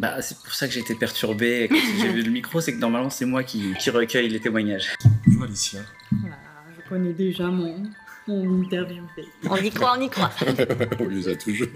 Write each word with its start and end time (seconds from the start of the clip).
Bah, 0.00 0.22
c'est 0.22 0.38
pour 0.38 0.54
ça 0.54 0.66
que 0.66 0.72
j'ai 0.72 0.80
été 0.80 0.94
perturbé 0.94 1.68
quand 1.70 1.76
j'ai 1.98 2.08
vu 2.08 2.22
le 2.22 2.30
micro, 2.30 2.58
c'est 2.62 2.72
que 2.72 2.78
normalement 2.78 3.10
c'est 3.10 3.26
moi 3.26 3.44
qui, 3.44 3.74
qui 3.78 3.90
recueille 3.90 4.30
les 4.30 4.40
témoignages. 4.40 4.94
Bonjour 5.26 5.42
Alicia. 5.42 5.80
Voilà, 6.10 6.38
je 6.74 6.88
connais 6.88 7.12
déjà 7.12 7.48
mon, 7.48 7.82
mon 8.26 8.62
interview. 8.62 9.02
On 9.44 9.56
y 9.56 9.68
croit, 9.68 9.96
on 9.98 10.00
y 10.00 10.08
croit. 10.08 10.30
on 11.00 11.06
les 11.06 11.28
a 11.28 11.36
toujours. 11.36 11.68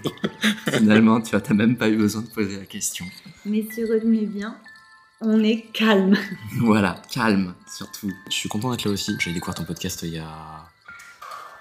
Finalement, 0.73 1.21
tu 1.21 1.35
n'as 1.35 1.53
même 1.53 1.77
pas 1.77 1.87
eu 1.87 1.97
besoin 1.97 2.23
de 2.23 2.27
poser 2.29 2.57
la 2.57 2.65
question. 2.65 3.05
Messieurs, 3.45 3.87
retenez 3.93 4.25
bien, 4.25 4.57
on 5.21 5.43
est 5.43 5.67
calme. 5.71 6.17
Voilà, 6.61 6.99
calme, 7.11 7.53
surtout. 7.71 8.11
Je 8.27 8.33
suis 8.33 8.49
content 8.49 8.71
d'être 8.71 8.85
là 8.85 8.91
aussi. 8.91 9.15
J'ai 9.19 9.33
découvert 9.33 9.53
ton 9.53 9.65
podcast 9.65 10.01
il 10.01 10.15
y 10.15 10.17
a. 10.17 10.65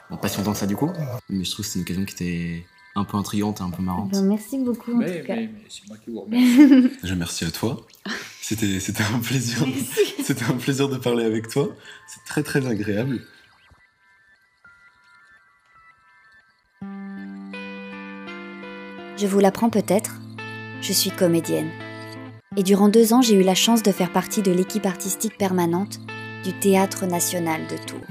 Bon, 0.08 0.16
pas 0.16 0.28
si 0.28 0.38
longtemps 0.38 0.52
que 0.52 0.58
ça 0.58 0.66
du 0.66 0.76
coup, 0.76 0.90
mais 1.28 1.44
je 1.44 1.50
trouve 1.50 1.66
que 1.66 1.70
c'est 1.70 1.78
une 1.78 1.82
occasion 1.82 2.06
qui 2.06 2.14
était 2.14 2.66
un 2.96 3.04
peu 3.04 3.16
intrigante 3.16 3.60
et 3.60 3.62
un 3.62 3.70
peu 3.70 3.82
marrante. 3.82 4.12
Ben, 4.12 4.24
merci 4.24 4.58
beaucoup 4.58 4.92
en 4.92 4.98
Mais, 4.98 5.20
tout 5.20 5.26
cas. 5.26 5.34
mais, 5.36 5.48
mais 5.52 5.64
c'est 5.68 5.86
moi 5.88 5.96
qui 6.02 6.10
vous 6.10 6.20
remercie. 6.20 6.96
Déjà, 7.02 7.14
merci 7.16 7.44
à 7.44 7.50
toi. 7.50 7.86
C'était, 8.40 8.78
c'était 8.80 9.02
un 9.02 9.18
plaisir. 9.18 9.66
Merci. 9.66 10.00
C'était 10.22 10.44
un 10.44 10.56
plaisir 10.56 10.88
de 10.88 10.96
parler 10.96 11.24
avec 11.24 11.48
toi. 11.48 11.68
C'est 12.06 12.24
très 12.24 12.42
très 12.42 12.66
agréable. 12.66 13.20
Je 19.16 19.26
vous 19.26 19.38
l'apprends 19.38 19.70
peut-être, 19.70 20.16
je 20.82 20.92
suis 20.92 21.10
comédienne. 21.10 21.70
Et 22.56 22.62
durant 22.62 22.88
deux 22.88 23.12
ans, 23.12 23.22
j'ai 23.22 23.34
eu 23.34 23.42
la 23.42 23.54
chance 23.54 23.82
de 23.82 23.92
faire 23.92 24.12
partie 24.12 24.42
de 24.42 24.52
l'équipe 24.52 24.86
artistique 24.86 25.36
permanente 25.38 25.98
du 26.44 26.52
Théâtre 26.52 27.06
national 27.06 27.62
de 27.68 27.76
Tours. 27.86 28.06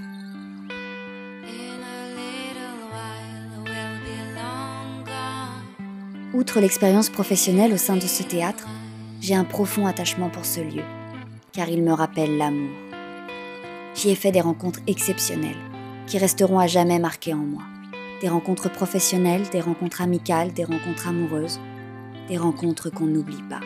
Outre 6.33 6.59
l'expérience 6.59 7.11
professionnelle 7.11 7.73
au 7.73 7.77
sein 7.77 7.95
de 7.95 8.01
ce 8.01 8.23
théâtre, 8.23 8.67
j'ai 9.21 9.35
un 9.35 9.43
profond 9.43 9.85
attachement 9.85 10.29
pour 10.29 10.45
ce 10.45 10.61
lieu, 10.61 10.81
car 11.51 11.69
il 11.69 11.83
me 11.83 11.93
rappelle 11.93 12.37
l'amour. 12.37 12.71
J'y 13.93 14.09
ai 14.09 14.15
fait 14.15 14.31
des 14.31 14.41
rencontres 14.41 14.79
exceptionnelles, 14.87 15.61
qui 16.07 16.17
resteront 16.17 16.57
à 16.57 16.65
jamais 16.65 16.97
marquées 16.97 17.35
en 17.35 17.37
moi. 17.37 17.61
Des 18.19 18.29
rencontres 18.29 18.71
professionnelles, 18.71 19.47
des 19.51 19.61
rencontres 19.61 20.01
amicales, 20.01 20.53
des 20.53 20.63
rencontres 20.63 21.07
amoureuses, 21.07 21.59
des 22.27 22.37
rencontres 22.39 22.89
qu'on 22.89 23.05
n'oublie 23.05 23.43
pas. 23.47 23.59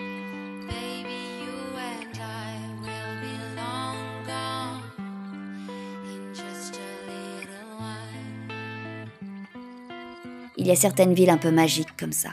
Il 10.57 10.67
y 10.67 10.71
a 10.71 10.75
certaines 10.75 11.13
villes 11.13 11.29
un 11.29 11.37
peu 11.37 11.51
magiques 11.51 11.95
comme 11.97 12.11
ça. 12.11 12.31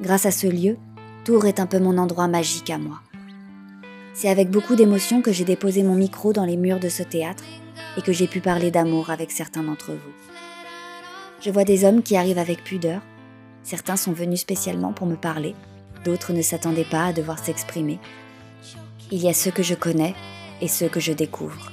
Grâce 0.00 0.24
à 0.24 0.30
ce 0.30 0.46
lieu, 0.46 0.78
Tours 1.24 1.44
est 1.44 1.60
un 1.60 1.66
peu 1.66 1.78
mon 1.78 1.98
endroit 1.98 2.26
magique 2.26 2.70
à 2.70 2.78
moi. 2.78 3.00
C'est 4.14 4.30
avec 4.30 4.50
beaucoup 4.50 4.74
d'émotion 4.74 5.20
que 5.20 5.30
j'ai 5.30 5.44
déposé 5.44 5.82
mon 5.82 5.94
micro 5.94 6.32
dans 6.32 6.46
les 6.46 6.56
murs 6.56 6.80
de 6.80 6.88
ce 6.88 7.02
théâtre 7.02 7.44
et 7.98 8.02
que 8.02 8.12
j'ai 8.12 8.26
pu 8.26 8.40
parler 8.40 8.70
d'amour 8.70 9.10
avec 9.10 9.30
certains 9.30 9.62
d'entre 9.62 9.92
vous. 9.92 10.12
Je 11.42 11.50
vois 11.50 11.64
des 11.64 11.84
hommes 11.84 12.02
qui 12.02 12.16
arrivent 12.16 12.38
avec 12.38 12.64
pudeur. 12.64 13.02
Certains 13.62 13.96
sont 13.96 14.12
venus 14.12 14.40
spécialement 14.40 14.92
pour 14.94 15.06
me 15.06 15.16
parler, 15.16 15.54
d'autres 16.04 16.32
ne 16.32 16.42
s'attendaient 16.42 16.84
pas 16.84 17.06
à 17.06 17.12
devoir 17.12 17.38
s'exprimer. 17.38 17.98
Il 19.10 19.22
y 19.22 19.28
a 19.28 19.34
ceux 19.34 19.50
que 19.50 19.62
je 19.62 19.74
connais 19.74 20.14
et 20.62 20.68
ceux 20.68 20.88
que 20.88 21.00
je 21.00 21.12
découvre. 21.12 21.70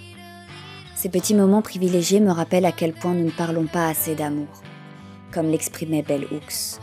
Ces 0.95 1.09
petits 1.09 1.35
moments 1.35 1.61
privilégiés 1.61 2.19
me 2.19 2.31
rappellent 2.31 2.65
à 2.65 2.71
quel 2.73 2.91
point 2.91 3.13
nous 3.13 3.25
ne 3.25 3.31
parlons 3.31 3.67
pas 3.67 3.87
assez 3.87 4.15
d'amour, 4.15 4.47
comme 5.31 5.49
l'exprimait 5.49 6.01
Bell 6.01 6.25
Hooks. 6.25 6.81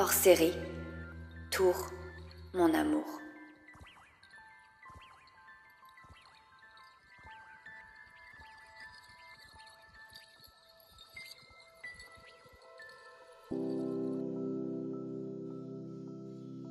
Hors 0.00 0.12
série, 0.12 0.52
Tour, 1.50 1.90
mon 2.54 2.72
amour. 2.72 3.02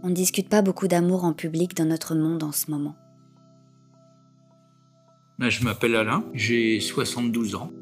On 0.03 0.07
ne 0.07 0.13
discute 0.13 0.47
pas 0.47 0.61
beaucoup 0.61 0.87
d'amour 0.87 1.25
en 1.25 1.33
public 1.33 1.75
dans 1.75 1.83
notre 1.83 2.15
monde 2.15 2.43
en 2.43 2.53
ce 2.53 2.71
moment. 2.71 2.95
Bah, 5.37 5.49
je 5.49 5.65
m'appelle 5.65 5.97
Alain, 5.97 6.23
j'ai 6.33 6.79
72 6.79 7.55
ans. 7.55 7.73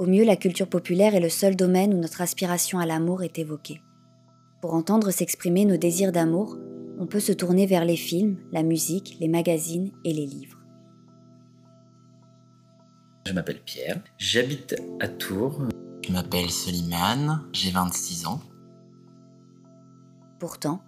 Au 0.00 0.06
mieux, 0.06 0.24
la 0.24 0.36
culture 0.36 0.66
populaire 0.66 1.14
est 1.14 1.20
le 1.20 1.28
seul 1.28 1.56
domaine 1.56 1.92
où 1.92 1.98
notre 1.98 2.22
aspiration 2.22 2.78
à 2.78 2.86
l'amour 2.86 3.22
est 3.22 3.38
évoquée. 3.38 3.82
Pour 4.62 4.72
entendre 4.72 5.10
s'exprimer 5.10 5.66
nos 5.66 5.76
désirs 5.76 6.10
d'amour, 6.10 6.56
on 6.98 7.06
peut 7.06 7.20
se 7.20 7.32
tourner 7.32 7.66
vers 7.66 7.84
les 7.84 7.98
films, 7.98 8.38
la 8.50 8.62
musique, 8.62 9.18
les 9.20 9.28
magazines 9.28 9.92
et 10.06 10.14
les 10.14 10.24
livres. 10.24 10.56
Je 13.26 13.34
m'appelle 13.34 13.60
Pierre, 13.62 14.00
j'habite 14.16 14.74
à 15.00 15.08
Tours. 15.08 15.68
Je 16.02 16.12
m'appelle 16.12 16.48
Soliman, 16.48 17.42
j'ai 17.52 17.70
26 17.70 18.26
ans. 18.26 18.40
Pourtant, 20.38 20.80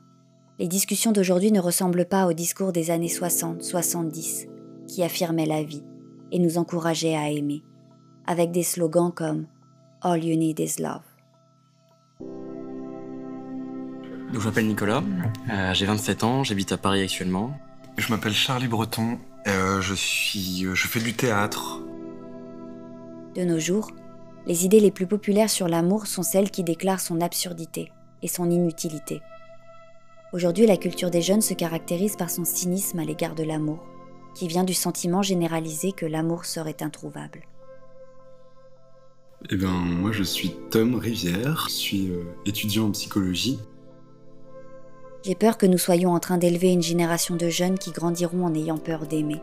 les 0.59 0.69
discussions 0.69 1.13
d'aujourd'hui 1.13 1.53
ne 1.53 1.61
ressemblent 1.61 2.07
pas 2.07 2.27
aux 2.27 2.33
discours 2.33 2.73
des 2.73 2.91
années 2.91 3.09
60-70 3.09 4.49
qui 4.87 5.03
affirmaient 5.03 5.45
la 5.45 5.63
vie 5.63 5.85
et 6.31 6.39
nous 6.39 6.57
encourageaient 6.57 7.15
à 7.15 7.29
aimer, 7.29 7.63
avec 8.27 8.51
des 8.51 8.63
slogans 8.63 9.13
comme 9.13 9.47
All 10.03 10.25
you 10.25 10.37
need 10.37 10.61
is 10.61 10.81
love. 10.81 11.03
Donc, 14.33 14.41
je 14.41 14.47
m'appelle 14.49 14.67
Nicolas, 14.67 15.03
euh, 15.51 15.75
j'ai 15.75 15.85
27 15.85 16.25
ans, 16.25 16.43
j'habite 16.43 16.73
à 16.73 16.79
Paris 16.79 17.03
actuellement. 17.03 17.53
Je 17.99 18.11
m'appelle 18.11 18.33
Charlie 18.33 18.69
Breton. 18.69 19.19
euh, 19.47 19.81
je 19.83 19.95
suis, 19.95 20.65
je 20.73 20.89
fais 20.89 21.01
du 21.01 21.13
théâtre. 21.15 21.81
De 23.35 23.45
nos 23.45 23.59
jours, 23.59 23.91
les 24.47 24.65
idées 24.65 24.81
les 24.81 24.91
plus 24.91 25.07
populaires 25.07 25.51
sur 25.51 25.69
l'amour 25.69 26.07
sont 26.07 26.23
celles 26.23 26.51
qui 26.51 26.65
déclarent 26.65 27.01
son 27.01 27.21
absurdité 27.21 27.93
et 28.23 28.29
son 28.29 28.51
inutilité. 28.51 29.21
Aujourd'hui, 30.33 30.67
la 30.67 30.79
culture 30.79 31.11
des 31.11 31.21
jeunes 31.21 31.43
se 31.43 31.53
caractérise 31.53 32.17
par 32.17 32.31
son 32.31 32.45
cynisme 32.45 32.99
à 32.99 33.05
l'égard 33.05 33.35
de 33.35 33.43
l'amour, 33.43 33.85
qui 34.35 34.49
vient 34.49 34.65
du 34.65 34.73
sentiment 34.75 35.21
généralisé 35.21 35.93
que 35.93 36.07
l'amour 36.07 36.47
serait 36.47 36.83
introuvable. 36.83 37.43
Eh 39.51 39.57
ben, 39.57 39.69
moi, 39.69 40.13
je 40.13 40.23
suis 40.23 40.55
Tom 40.71 40.95
Rivière. 40.95 41.67
Je 41.69 41.75
suis 41.75 42.11
euh, 42.11 42.23
étudiant 42.47 42.87
en 42.87 42.91
psychologie. 42.93 43.59
J'ai 45.25 45.35
peur 45.35 45.59
que 45.59 45.67
nous 45.67 45.79
soyons 45.79 46.13
en 46.13 46.21
train 46.21 46.39
d'élever 46.39 46.73
une 46.73 46.83
génération 46.83 47.37
de 47.37 47.49
jeunes 47.49 47.79
qui 47.79 47.91
grandiront 47.91 48.45
en 48.45 48.55
ayant 48.55 48.79
peur 48.79 49.07
d'aimer, 49.07 49.41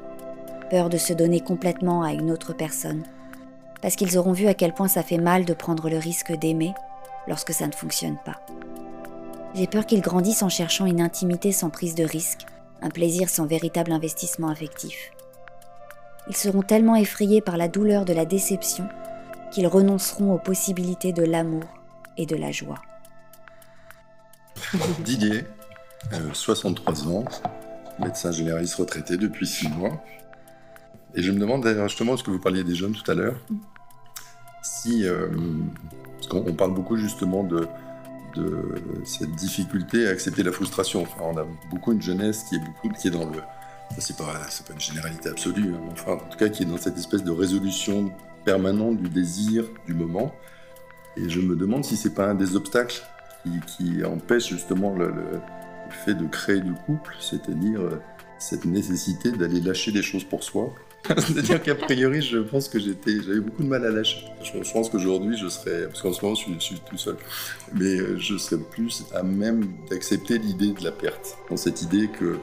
peur 0.69 0.89
de 0.89 0.97
se 0.97 1.13
donner 1.13 1.41
complètement 1.41 2.03
à 2.03 2.13
une 2.13 2.31
autre 2.31 2.53
personne, 2.53 3.03
parce 3.81 3.95
qu'ils 3.95 4.17
auront 4.17 4.33
vu 4.33 4.47
à 4.47 4.53
quel 4.53 4.73
point 4.73 4.87
ça 4.87 5.03
fait 5.03 5.17
mal 5.17 5.45
de 5.45 5.53
prendre 5.53 5.89
le 5.89 5.97
risque 5.97 6.33
d'aimer 6.33 6.73
lorsque 7.27 7.53
ça 7.53 7.67
ne 7.67 7.71
fonctionne 7.71 8.17
pas. 8.25 8.41
J'ai 9.53 9.67
peur 9.67 9.85
qu'ils 9.85 10.01
grandissent 10.01 10.43
en 10.43 10.49
cherchant 10.49 10.85
une 10.85 11.01
intimité 11.01 11.51
sans 11.51 11.69
prise 11.69 11.95
de 11.95 12.03
risque, 12.03 12.45
un 12.81 12.89
plaisir 12.89 13.29
sans 13.29 13.45
véritable 13.45 13.91
investissement 13.91 14.49
affectif. 14.49 15.11
Ils 16.27 16.37
seront 16.37 16.61
tellement 16.61 16.95
effrayés 16.95 17.41
par 17.41 17.57
la 17.57 17.67
douleur 17.67 18.05
de 18.05 18.13
la 18.13 18.25
déception 18.25 18.85
qu'ils 19.51 19.67
renonceront 19.67 20.33
aux 20.33 20.39
possibilités 20.39 21.13
de 21.13 21.23
l'amour 21.23 21.63
et 22.17 22.25
de 22.25 22.35
la 22.35 22.51
joie. 22.51 22.81
Didier, 24.99 25.45
euh, 26.13 26.33
63 26.33 27.07
ans, 27.07 27.25
médecin 27.99 28.31
généraliste 28.31 28.75
retraité 28.75 29.17
depuis 29.17 29.47
6 29.47 29.69
mois. 29.69 30.03
Et 31.15 31.21
je 31.21 31.31
me 31.31 31.39
demande 31.39 31.65
justement, 31.87 32.11
parce 32.11 32.23
que 32.23 32.31
vous 32.31 32.39
parliez 32.39 32.63
des 32.63 32.75
jeunes 32.75 32.93
tout 32.93 33.09
à 33.09 33.15
l'heure, 33.15 33.39
si, 34.61 35.05
euh, 35.05 35.27
parce 36.15 36.27
qu'on 36.27 36.45
on 36.47 36.53
parle 36.53 36.73
beaucoup 36.73 36.97
justement 36.97 37.43
de, 37.43 37.67
cette 39.03 39.35
difficulté 39.35 40.07
à 40.07 40.11
accepter 40.11 40.43
la 40.43 40.51
frustration. 40.51 41.05
On 41.19 41.35
a 41.37 41.45
beaucoup 41.71 41.91
une 41.91 42.01
jeunesse 42.01 42.43
qui 42.43 42.55
est 42.55 42.59
beaucoup 42.59 42.89
qui 42.89 43.07
est 43.07 43.11
dans 43.11 43.25
le, 43.25 43.41
c'est 43.97 44.15
pas, 44.15 44.25
pas 44.25 44.73
une 44.73 44.79
généralité 44.79 45.29
absolue, 45.29 45.73
hein, 45.75 45.89
enfin 45.91 46.13
en 46.13 46.29
tout 46.29 46.37
cas 46.37 46.47
qui 46.47 46.63
est 46.63 46.65
dans 46.65 46.77
cette 46.77 46.97
espèce 46.97 47.23
de 47.23 47.31
résolution 47.31 48.13
permanente 48.43 48.97
du 48.97 49.09
désir 49.09 49.65
du 49.87 49.93
moment. 49.93 50.33
Et 51.17 51.29
je 51.29 51.39
me 51.41 51.55
demande 51.55 51.83
si 51.83 51.97
c'est 51.97 52.13
pas 52.13 52.25
un 52.25 52.35
des 52.35 52.55
obstacles 52.55 53.01
qui, 53.67 54.03
empêche 54.03 54.49
justement 54.49 54.93
le, 54.93 55.13
fait 56.05 56.13
de 56.13 56.25
créer 56.25 56.59
du 56.59 56.73
couple, 56.73 57.15
c'est-à-dire 57.19 57.81
euh, 57.81 58.01
cette 58.37 58.65
nécessité 58.65 59.31
d'aller 59.31 59.59
lâcher 59.59 59.91
des 59.91 60.03
choses 60.03 60.23
pour 60.23 60.43
soi. 60.43 60.73
c'est-à-dire 61.17 61.63
qu'a 61.63 61.75
priori, 61.75 62.21
je 62.21 62.39
pense 62.39 62.67
que 62.67 62.77
j'étais, 62.77 63.21
j'avais 63.23 63.39
beaucoup 63.39 63.63
de 63.63 63.67
mal 63.67 63.85
à 63.85 63.89
lâcher. 63.89 64.25
Je, 64.43 64.71
pense 64.71 64.89
qu'aujourd'hui, 64.89 65.37
je 65.37 65.47
serais, 65.47 65.87
parce 65.87 66.01
qu'en 66.01 66.13
ce 66.13 66.21
moment, 66.23 66.35
je 66.35 66.41
suis, 66.41 66.53
je 66.55 66.59
suis 66.59 66.81
tout 66.87 66.97
seul, 66.97 67.15
mais 67.73 67.95
euh, 67.95 68.17
je 68.17 68.37
serais 68.37 68.61
plus 68.61 69.05
à 69.15 69.23
même 69.23 69.65
d'accepter 69.89 70.37
l'idée 70.37 70.73
de 70.73 70.83
la 70.83 70.91
perte, 70.91 71.37
dans 71.49 71.57
cette 71.57 71.81
idée 71.81 72.09
que 72.09 72.37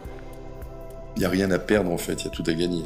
il 1.16 1.20
n'y 1.20 1.24
a 1.24 1.30
rien 1.30 1.50
à 1.50 1.58
perdre 1.58 1.90
en 1.90 1.96
fait, 1.96 2.22
il 2.22 2.24
y 2.24 2.28
a 2.28 2.30
tout 2.30 2.44
à 2.46 2.52
gagner. 2.52 2.84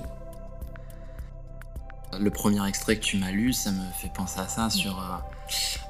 Le 2.19 2.31
premier 2.31 2.67
extrait 2.67 2.97
que 2.97 3.05
tu 3.05 3.19
m'as 3.19 3.31
lu, 3.31 3.53
ça 3.53 3.71
me 3.71 3.85
fait 4.01 4.13
penser 4.13 4.41
à 4.41 4.49
ça, 4.49 4.69
sur 4.69 5.01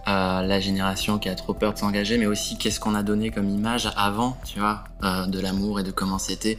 euh, 0.08 0.42
la 0.42 0.60
génération 0.60 1.18
qui 1.18 1.28
a 1.28 1.34
trop 1.34 1.54
peur 1.54 1.74
de 1.74 1.78
s'engager, 1.78 2.18
mais 2.18 2.26
aussi 2.26 2.56
qu'est-ce 2.56 2.80
qu'on 2.80 2.94
a 2.94 3.02
donné 3.02 3.30
comme 3.30 3.48
image 3.48 3.90
avant, 3.96 4.36
tu 4.44 4.58
vois, 4.58 4.84
euh, 5.02 5.26
de 5.26 5.40
l'amour 5.40 5.80
et 5.80 5.82
de 5.82 5.90
comment 5.90 6.18
c'était. 6.18 6.56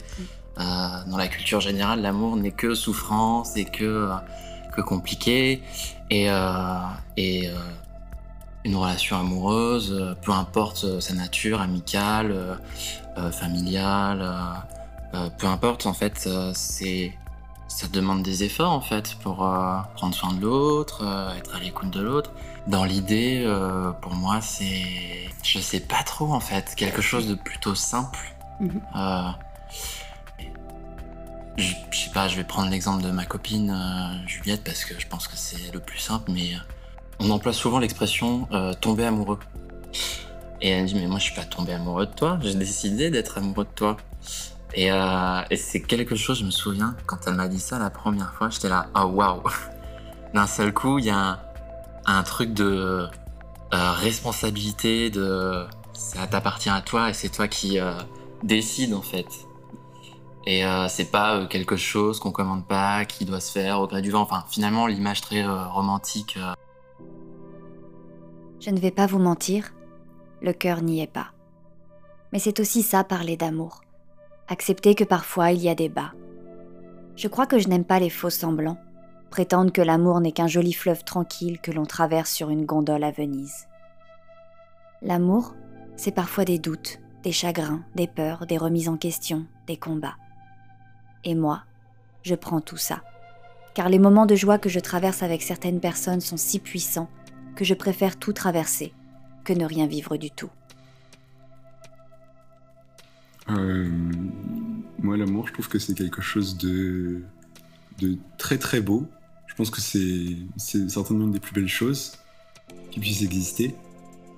Euh, 0.60 0.64
dans 1.08 1.18
la 1.18 1.28
culture 1.28 1.62
générale, 1.62 2.02
l'amour 2.02 2.36
n'est 2.38 2.52
que 2.52 2.76
souffrance 2.76 3.56
et 3.58 3.66
que, 3.66 4.10
que 4.76 4.82
compliqué. 4.82 5.64
Et, 6.10 6.28
et 7.16 7.50
une 8.66 8.76
relation 8.76 9.18
amoureuse, 9.18 10.16
peu 10.22 10.34
importe 10.34 11.00
sa 11.00 11.14
nature, 11.14 11.62
amicale, 11.62 12.60
familiale, 13.32 14.30
peu 15.38 15.48
importe, 15.48 15.86
en 15.86 15.94
fait, 15.94 16.28
c'est 16.54 17.14
ça 17.72 17.88
demande 17.88 18.22
des 18.22 18.44
efforts 18.44 18.72
en 18.72 18.82
fait 18.82 19.16
pour 19.16 19.46
euh, 19.46 19.78
prendre 19.96 20.14
soin 20.14 20.34
de 20.34 20.42
l'autre, 20.42 21.04
euh, 21.04 21.34
être 21.36 21.56
à 21.56 21.60
l'écoute 21.60 21.90
de 21.90 22.02
l'autre. 22.02 22.32
Dans 22.68 22.84
l'idée, 22.84 23.44
euh, 23.46 23.92
pour 23.92 24.14
moi, 24.14 24.42
c'est, 24.42 25.30
je 25.42 25.60
sais 25.60 25.80
pas 25.80 26.04
trop 26.04 26.34
en 26.34 26.42
fait, 26.42 26.76
quelque 26.76 27.02
chose 27.02 27.28
de 27.28 27.36
plutôt 27.36 27.74
simple. 27.74 28.20
Mhm. 28.60 28.82
Je, 31.58 31.74
sais 31.92 32.10
pas, 32.14 32.28
je 32.28 32.36
vais 32.36 32.44
prendre 32.44 32.70
l'exemple 32.70 33.04
de 33.04 33.12
ma 33.12 33.26
copine 33.26 34.24
Juliette 34.26 34.64
parce 34.64 34.84
que 34.84 35.00
je 35.00 35.08
pense 35.08 35.28
que 35.28 35.36
c'est 35.36 35.74
le 35.74 35.80
plus 35.80 36.00
simple, 36.00 36.32
mais 36.32 36.54
on 37.20 37.30
emploie 37.30 37.54
souvent 37.54 37.80
l'expression 37.80 38.48
tomber 38.80 39.06
amoureux. 39.06 39.40
Et 40.62 40.70
elle 40.70 40.84
me 40.84 40.88
dit 40.88 40.96
mais 40.96 41.08
moi 41.08 41.20
je 41.20 41.26
suis 41.26 41.36
pas 41.36 41.44
tombé 41.44 41.74
amoureux 41.74 42.06
de 42.06 42.14
toi, 42.14 42.40
j'ai 42.42 42.56
décidé 42.56 43.10
d'être 43.10 43.38
amoureux 43.38 43.66
de 43.66 43.76
toi. 43.76 43.98
Et, 44.74 44.92
euh, 44.92 45.42
et 45.50 45.58
c'est 45.58 45.82
quelque 45.82 46.16
chose, 46.16 46.40
je 46.40 46.46
me 46.46 46.52
souviens, 46.52 46.96
quand 47.06 47.28
elle 47.28 47.36
m'a 47.36 47.48
dit 47.48 47.60
ça 47.60 47.78
la 47.78 47.90
première 47.90 48.34
fois, 48.34 48.50
j'étais 48.50 48.70
là, 48.70 48.88
oh 48.96 49.06
waouh 49.06 49.44
D'un 50.34 50.48
seul 50.48 50.74
coup, 50.74 50.98
il 51.00 51.06
y 51.06 51.10
a 51.10 51.44
un, 52.06 52.24
truc 52.24 52.54
de 52.54 53.08
euh, 53.74 53.92
responsabilité, 53.92 55.10
de 55.10 55.66
ça 55.94 56.26
t'appartient 56.26 56.70
à 56.70 56.82
toi 56.82 57.10
et 57.10 57.14
c'est 57.14 57.30
toi 57.30 57.48
qui 57.48 57.80
euh, 57.80 57.94
décide 58.44 58.94
en 58.94 59.02
fait. 59.02 59.28
Et 60.48 60.64
c'est 60.90 61.12
pas 61.12 61.46
quelque 61.46 61.76
chose 61.76 62.20
qu'on 62.20 62.32
commande 62.32 62.66
pas, 62.68 63.06
qui 63.06 63.26
doit 63.26 63.40
se 63.40 63.52
faire 63.52 63.80
au 63.80 63.86
gré 63.86 64.02
du 64.02 64.10
vent. 64.10 64.22
Enfin, 64.22 64.44
finalement, 64.50 64.88
l'image 64.88 65.22
très 65.22 65.46
romantique. 65.46 66.40
Je 68.60 68.72
ne 68.72 68.80
vais 68.80 68.90
pas 68.90 69.06
vous 69.06 69.20
mentir, 69.20 69.72
le 70.42 70.52
cœur 70.52 70.82
n'y 70.82 71.00
est 71.00 71.06
pas. 71.06 71.28
Mais 72.34 72.40
c'est 72.40 72.60
aussi 72.60 72.82
ça 72.82 73.04
parler 73.04 73.38
d'amour. 73.38 73.81
Accepter 74.52 74.96
que 74.96 75.06
parfois 75.06 75.54
il 75.54 75.62
y 75.62 75.70
a 75.70 75.76
des 75.76 75.88
bas. 75.88 76.12
Je 77.16 77.30
crois 77.30 77.46
que 77.46 77.58
je 77.58 77.70
n'aime 77.70 77.86
pas 77.86 78.02
les 78.02 78.10
faux 78.10 78.30
semblants, 78.30 78.78
prétendre 79.30 79.72
que 79.72 79.82
l'amour 79.82 80.20
n'est 80.20 80.34
qu'un 80.34 80.48
joli 80.48 80.74
fleuve 80.74 81.06
tranquille 81.06 81.62
que 81.62 81.72
l'on 81.72 81.86
traverse 81.86 82.30
sur 82.30 82.50
une 82.50 82.66
gondole 82.66 83.06
à 83.06 83.12
Venise. 83.12 83.70
L'amour, 85.02 85.56
c'est 85.96 86.12
parfois 86.12 86.44
des 86.44 86.60
doutes, 86.60 87.00
des 87.24 87.32
chagrins, 87.32 87.86
des 87.96 88.08
peurs, 88.08 88.46
des 88.46 88.58
remises 88.58 88.90
en 88.90 88.98
question, 88.98 89.46
des 89.68 89.78
combats. 89.78 90.18
Et 91.24 91.34
moi, 91.34 91.64
je 92.24 92.36
prends 92.36 92.60
tout 92.60 92.76
ça. 92.76 93.04
Car 93.74 93.88
les 93.88 94.00
moments 94.00 94.26
de 94.26 94.36
joie 94.36 94.58
que 94.58 94.68
je 94.68 94.82
traverse 94.82 95.24
avec 95.24 95.44
certaines 95.44 95.80
personnes 95.80 96.20
sont 96.20 96.36
si 96.36 96.60
puissants 96.60 97.10
que 97.56 97.64
je 97.64 97.74
préfère 97.74 98.20
tout 98.20 98.34
traverser 98.34 98.94
que 99.46 99.54
ne 99.54 99.64
rien 99.64 99.88
vivre 99.88 100.18
du 100.18 100.30
tout. 100.30 100.50
Euh, 103.50 103.90
moi, 105.12 105.18
l'amour, 105.18 105.46
je 105.46 105.52
trouve 105.52 105.68
que 105.68 105.78
c'est 105.78 105.94
quelque 105.94 106.22
chose 106.22 106.58
de, 106.58 107.22
très 108.38 108.58
très 108.58 108.80
beau. 108.80 109.08
Je 109.48 109.56
pense 109.56 109.70
que 109.70 109.82
c'est 109.82 110.38
certainement 110.88 111.26
une 111.26 111.34
des 111.34 111.42
plus 111.42 111.54
belles 111.54 111.68
choses 111.68 112.14
qui 112.92 113.02
puissent 113.02 113.22
exister 113.22 113.76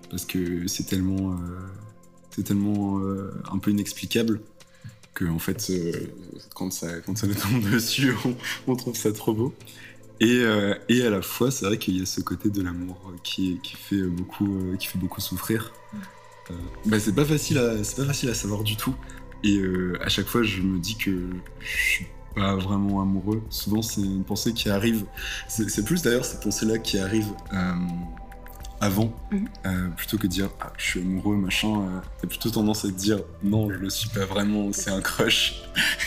parce 0.09 0.25
que 0.25 0.67
c'est 0.67 0.85
tellement, 0.85 1.33
euh, 1.33 1.59
c'est 2.31 2.41
tellement 2.41 2.97
euh, 2.97 3.31
un 3.51 3.59
peu 3.59 3.69
inexplicable 3.69 4.41
que 5.13 5.25
en 5.25 5.37
fait, 5.37 5.67
euh, 5.69 5.91
quand 6.55 6.73
ça 6.73 7.01
quand 7.01 7.15
ça 7.15 7.27
nous 7.27 7.35
tombe 7.35 7.69
dessus, 7.71 8.11
on, 8.65 8.75
trouve 8.75 8.95
ça 8.95 9.11
trop 9.11 9.35
beau. 9.35 9.53
Et, 10.19 10.41
et 10.89 11.03
à 11.03 11.09
la 11.11 11.21
fois, 11.21 11.51
c'est 11.51 11.65
vrai 11.65 11.77
qu'il 11.77 11.99
y 11.99 12.01
a 12.01 12.05
ce 12.07 12.21
côté 12.21 12.49
de 12.49 12.63
l'amour 12.63 13.13
qui, 13.23 13.59
fait 13.77 14.01
beaucoup 14.01 14.75
qui 14.79 14.87
fait 14.87 14.97
beaucoup 14.97 15.21
souffrir. 15.21 15.71
Bah, 16.87 16.99
c'est 16.99 17.13
pas 17.13 17.25
facile 17.25 17.61
c'est 17.83 17.97
pas 17.97 18.05
facile 18.05 18.29
à 18.29 18.33
savoir 18.33 18.63
du 18.63 18.75
tout. 18.75 18.95
Et 19.43 19.57
euh, 19.57 19.97
à 20.01 20.09
chaque 20.09 20.27
fois, 20.27 20.43
je 20.43 20.61
me 20.61 20.79
dis 20.79 20.95
que 20.95 21.11
je 21.59 21.77
suis 21.77 22.07
pas 22.35 22.55
vraiment 22.55 23.01
amoureux. 23.01 23.43
Souvent, 23.49 23.81
c'est 23.81 24.01
une 24.01 24.23
pensée 24.23 24.53
qui 24.53 24.69
arrive. 24.69 25.05
C'est 25.47 25.83
plus 25.85 26.01
d'ailleurs 26.01 26.25
cette 26.25 26.41
pensée-là 26.41 26.77
qui 26.79 26.97
arrive 26.97 27.27
euh, 27.53 27.73
avant, 28.81 29.13
Mhm. 29.31 29.47
euh, 29.65 29.87
plutôt 29.89 30.17
que 30.17 30.23
de 30.23 30.27
dire 30.27 30.49
ah, 30.61 30.71
je 30.77 30.83
suis 30.83 30.99
amoureux, 31.01 31.35
machin. 31.37 32.01
T'as 32.21 32.27
plutôt 32.27 32.49
tendance 32.49 32.85
à 32.85 32.87
te 32.89 32.93
dire 32.93 33.19
non, 33.43 33.69
je 33.71 33.75
le 33.77 33.89
suis 33.89 34.09
pas 34.09 34.25
vraiment, 34.25 34.71
c'est 34.73 34.89
un 34.91 35.01
crush. 35.01 35.61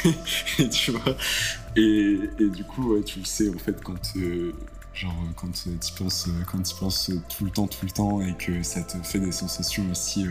et 0.58 0.68
tu 0.68 0.90
vois. 0.92 1.16
Et, 1.76 2.18
et 2.38 2.48
du 2.48 2.64
coup, 2.64 2.94
ouais, 2.94 3.02
tu 3.02 3.18
le 3.20 3.24
sais 3.24 3.48
en 3.48 3.58
fait 3.58 3.82
quand. 3.82 4.12
Genre 4.94 5.14
quand 5.36 5.52
tu 5.52 5.68
penses, 5.98 6.26
quand 6.50 6.62
tu 6.62 6.74
penses 6.74 7.10
tout 7.36 7.44
le 7.44 7.50
temps, 7.50 7.66
tout 7.66 7.84
le 7.84 7.90
temps, 7.90 8.22
et 8.22 8.34
que 8.34 8.62
ça 8.62 8.80
te 8.80 8.96
fait 9.06 9.18
des 9.18 9.30
sensations 9.32 9.84
aussi 9.90 10.26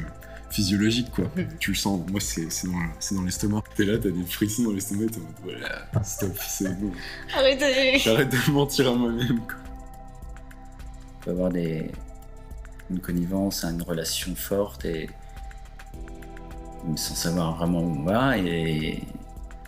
physiologiques, 0.49 1.11
quoi. 1.11 1.25
Tu 1.59 1.71
le 1.71 1.75
sens. 1.75 2.01
Moi, 2.09 2.19
c'est 2.19 2.45
dans, 2.65 2.73
c'est 2.99 3.15
dans 3.15 3.23
l'estomac. 3.23 3.63
T'es 3.75 3.85
là, 3.85 3.97
t'as 3.97 4.09
des 4.09 4.25
frissons 4.25 4.63
dans 4.63 4.71
l'estomac, 4.71 5.07
t'es 5.11 5.17
en 5.17 5.23
mode 5.23 5.35
voilà, 5.43 6.03
stop, 6.03 6.37
c'est 6.47 6.79
bon. 6.79 6.91
Arrêtez 7.35 7.99
J'arrête 7.99 8.29
de 8.29 8.51
mentir 8.51 8.89
à 8.91 8.95
moi-même, 8.95 9.39
quoi. 9.39 9.57
On 11.17 11.23
peut 11.25 11.31
avoir 11.31 11.49
des... 11.49 11.91
une 12.91 12.99
connivence, 12.99 13.63
une 13.63 13.81
relation 13.81 14.35
forte 14.35 14.85
et 14.85 15.09
sans 16.97 17.15
savoir 17.15 17.57
vraiment 17.57 17.79
où 17.79 18.01
on 18.01 18.03
va 18.03 18.37
et, 18.37 19.01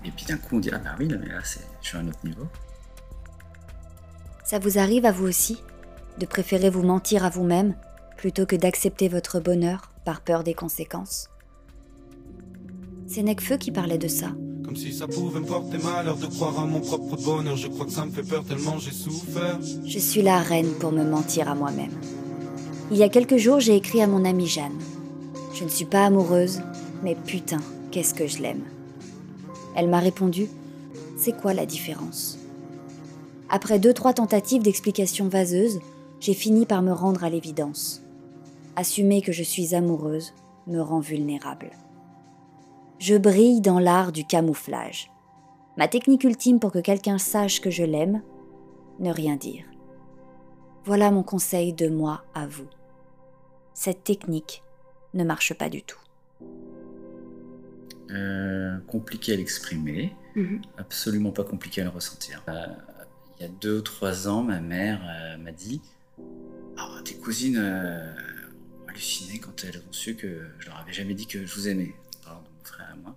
et 0.06 0.12
puis 0.16 0.26
d'un 0.28 0.38
coup 0.38 0.58
on 0.58 0.60
dit 0.60 0.70
ah 0.72 0.78
bah 0.78 0.96
oui 1.00 1.08
là, 1.08 1.18
mais 1.20 1.30
là 1.30 1.40
c'est 1.44 1.66
je 1.82 1.88
suis 1.88 1.98
à 1.98 2.02
un 2.02 2.08
autre 2.08 2.20
niveau. 2.24 2.48
Ça 4.46 4.60
vous 4.60 4.78
arrive 4.78 5.04
à 5.04 5.12
vous 5.12 5.26
aussi 5.26 5.58
de 6.20 6.28
préférer 6.28 6.70
vous 6.70 6.84
mentir 6.84 7.26
à 7.26 7.30
vous-même 7.32 7.74
plutôt 8.18 8.46
que 8.46 8.56
d'accepter 8.56 9.08
votre 9.08 9.40
bonheur? 9.40 9.92
Par 10.08 10.22
peur 10.22 10.46
des 10.46 10.54
conséquences 10.54 11.30
C'est 13.08 13.24
Necfeu 13.24 13.58
qui 13.58 13.72
parlait 13.72 13.98
de 13.98 14.08
ça. 14.08 14.28
Comme 14.64 14.78
si 14.78 14.94
ça 14.94 15.06
pouvait 15.06 15.42
me 15.42 15.46
porter 15.46 15.80
malheur 15.80 16.16
de 16.16 16.28
croire 16.28 16.58
à 16.58 16.66
mon 16.66 16.80
propre 16.80 17.18
bonheur. 17.18 17.58
Je 17.58 17.68
crois 17.68 17.86
que 17.86 17.92
ça 17.92 18.06
me 18.06 18.12
fait 18.12 18.24
peur 18.24 18.46
tellement 18.46 18.80
j'ai 18.80 18.94
souffert. 18.94 19.60
Je 19.84 20.00
suis 20.00 20.22
la 20.22 20.40
reine 20.40 20.72
pour 20.80 20.94
me 20.94 21.04
mentir 21.04 21.50
à 21.50 21.56
moi-même. 21.56 21.92
Il 22.90 22.96
y 22.96 23.04
a 23.04 23.10
quelques 23.10 23.36
jours, 23.36 23.60
j'ai 23.60 23.76
écrit 23.76 24.02
à 24.02 24.08
mon 24.08 24.24
amie 24.24 24.48
Jeanne. 24.48 24.80
Je 25.54 25.66
ne 25.66 25.70
suis 25.70 25.84
pas 25.84 26.06
amoureuse, 26.06 26.62
mais 27.04 27.16
putain, 27.16 27.60
qu'est-ce 27.92 28.14
que 28.14 28.28
je 28.28 28.42
l'aime. 28.42 28.64
Elle 29.76 29.90
m'a 29.90 30.00
répondu 30.00 30.48
C'est 31.18 31.36
quoi 31.36 31.54
la 31.54 31.66
différence? 31.66 32.38
Après 33.50 33.78
deux, 33.78 33.94
trois 33.94 34.14
tentatives 34.14 34.64
d'explication 34.64 35.28
vaseuses, 35.28 35.82
j'ai 36.22 36.34
fini 36.34 36.66
par 36.66 36.82
me 36.82 36.94
rendre 36.94 37.26
à 37.26 37.30
l'évidence. 37.30 38.07
Assumer 38.82 39.24
que 39.24 39.32
je 39.32 39.42
suis 39.42 39.74
amoureuse 39.74 40.36
me 40.68 40.80
rend 40.80 41.00
vulnérable. 41.00 41.72
Je 43.00 43.16
brille 43.16 43.60
dans 43.60 43.80
l'art 43.80 44.12
du 44.12 44.24
camouflage. 44.24 45.12
Ma 45.78 45.88
technique 45.88 46.24
ultime 46.24 46.60
pour 46.60 46.72
que 46.72 46.78
quelqu'un 46.78 47.18
sache 47.18 47.60
que 47.60 47.72
je 47.72 47.84
l'aime, 47.84 48.22
ne 49.00 49.12
rien 49.12 49.36
dire. 49.36 49.66
Voilà 50.86 51.10
mon 51.10 51.24
conseil 51.24 51.74
de 51.74 51.90
moi 51.90 52.24
à 52.36 52.46
vous. 52.46 52.68
Cette 53.74 54.04
technique 54.04 54.62
ne 55.16 55.24
marche 55.24 55.56
pas 55.56 55.70
du 55.70 55.82
tout. 55.82 56.00
Euh, 58.12 58.78
compliqué 58.88 59.34
à 59.34 59.38
l'exprimer, 59.38 60.16
Mhm. 60.36 60.62
absolument 60.78 61.32
pas 61.32 61.44
compliqué 61.44 61.82
à 61.82 61.84
le 61.86 61.90
ressentir. 61.90 62.44
Euh, 62.48 62.68
il 63.40 63.44
y 63.44 63.46
a 63.46 63.50
deux 63.50 63.80
ou 63.80 63.82
trois 63.82 64.28
ans, 64.28 64.44
ma 64.44 64.60
mère 64.60 65.02
euh, 65.04 65.38
m'a 65.38 65.52
dit 65.52 65.82
Ah, 66.78 67.00
tes 67.04 67.16
cousines 67.16 67.58
euh, 67.60 68.14
halluciné 68.98 69.40
quand 69.40 69.64
elles 69.64 69.78
ont 69.78 69.94
su 69.94 70.16
que 70.16 70.42
je 70.60 70.68
leur 70.68 70.78
avais 70.80 70.92
jamais 70.94 71.14
dit 71.14 71.28
que 71.28 71.46
je 71.46 71.54
vous 71.54 71.68
aimais. 71.68 71.94
Parlant 72.24 72.42
de 72.42 72.48
mon 72.48 72.64
frère 72.66 72.94
et 72.96 73.00
moi. 73.02 73.16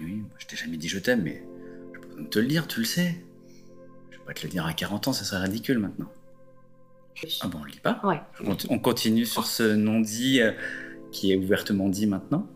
Oui, 0.00 0.14
moi 0.16 0.30
je 0.38 0.46
t'ai 0.46 0.56
jamais 0.56 0.76
dit 0.78 0.88
je 0.88 0.98
t'aime, 0.98 1.22
mais 1.22 1.42
besoin 2.08 2.22
de 2.22 2.28
te 2.28 2.38
le 2.38 2.46
dire, 2.46 2.66
tu 2.66 2.80
le 2.80 2.86
sais. 2.86 3.22
Je 4.10 4.16
vais 4.18 4.24
pas 4.24 4.32
te 4.32 4.42
le 4.44 4.48
dire 4.48 4.64
à 4.64 4.72
40 4.72 5.08
ans, 5.08 5.12
ça 5.12 5.24
serait 5.24 5.42
ridicule 5.42 5.78
maintenant. 5.78 6.10
Ah 7.42 7.48
bon, 7.48 7.58
on 7.60 7.64
le 7.64 7.70
dit 7.72 7.80
pas? 7.80 8.00
Ouais. 8.02 8.20
On 8.40 8.44
conti- 8.54 8.66
On 8.70 8.78
continue 8.78 9.26
sur 9.26 9.44
ce 9.46 9.62
non-dit 9.74 10.40
euh, 10.40 10.52
qui 11.12 11.32
est 11.32 11.36
ouvertement 11.36 11.90
dit 11.90 12.06
maintenant. 12.06 12.46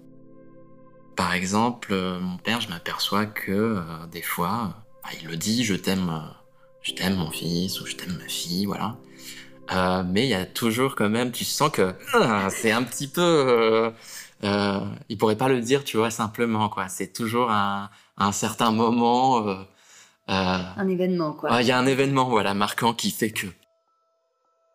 Par 1.16 1.35
exemple, 1.35 1.93
euh, 1.93 2.19
mon 2.19 2.38
père, 2.38 2.62
je 2.62 2.69
m'aperçois 2.71 3.26
que 3.26 3.52
euh, 3.52 3.83
des 4.11 4.23
fois, 4.23 4.83
bah, 5.02 5.11
il 5.21 5.28
le 5.28 5.37
dit, 5.37 5.64
je 5.64 5.75
t'aime, 5.75 6.09
euh, 6.09 6.33
je 6.81 6.93
t'aime 6.95 7.16
mon 7.16 7.31
fils 7.31 7.78
ou 7.83 7.87
je 7.87 7.95
t'aime 7.95 8.16
ma 8.16 8.26
fille, 8.28 8.64
voilà. 8.64 8.97
Euh, 9.73 10.02
mais 10.06 10.26
il 10.26 10.30
y 10.30 10.35
a 10.35 10.44
toujours 10.44 10.94
quand 10.94 11.09
même, 11.09 11.33
tu 11.33 11.44
sens 11.44 11.71
que 11.71 11.94
ah, 12.12 12.49
c'est 12.50 12.71
un 12.71 12.83
petit 12.83 13.09
peu, 13.09 13.23
euh, 13.23 13.90
euh, 14.44 14.80
il 15.09 15.16
pourrait 15.16 15.37
pas 15.37 15.49
le 15.49 15.61
dire, 15.61 15.85
tu 15.85 15.97
vois, 15.97 16.11
simplement 16.11 16.68
quoi. 16.68 16.88
C'est 16.88 17.12
toujours 17.12 17.50
un, 17.50 17.88
un 18.18 18.33
certain 18.33 18.71
moment 18.71 19.49
euh, 19.49 19.54
Un 20.28 20.88
événement, 20.88 21.33
quoi. 21.33 21.62
Il 21.62 21.66
y 21.66 21.73
a 21.73 21.78
un 21.78 21.87
événement 21.87 22.28
voilà, 22.28 22.52
marquant 22.54 22.92
qui 22.92 23.11
fait 23.11 23.30
que. 23.30 23.47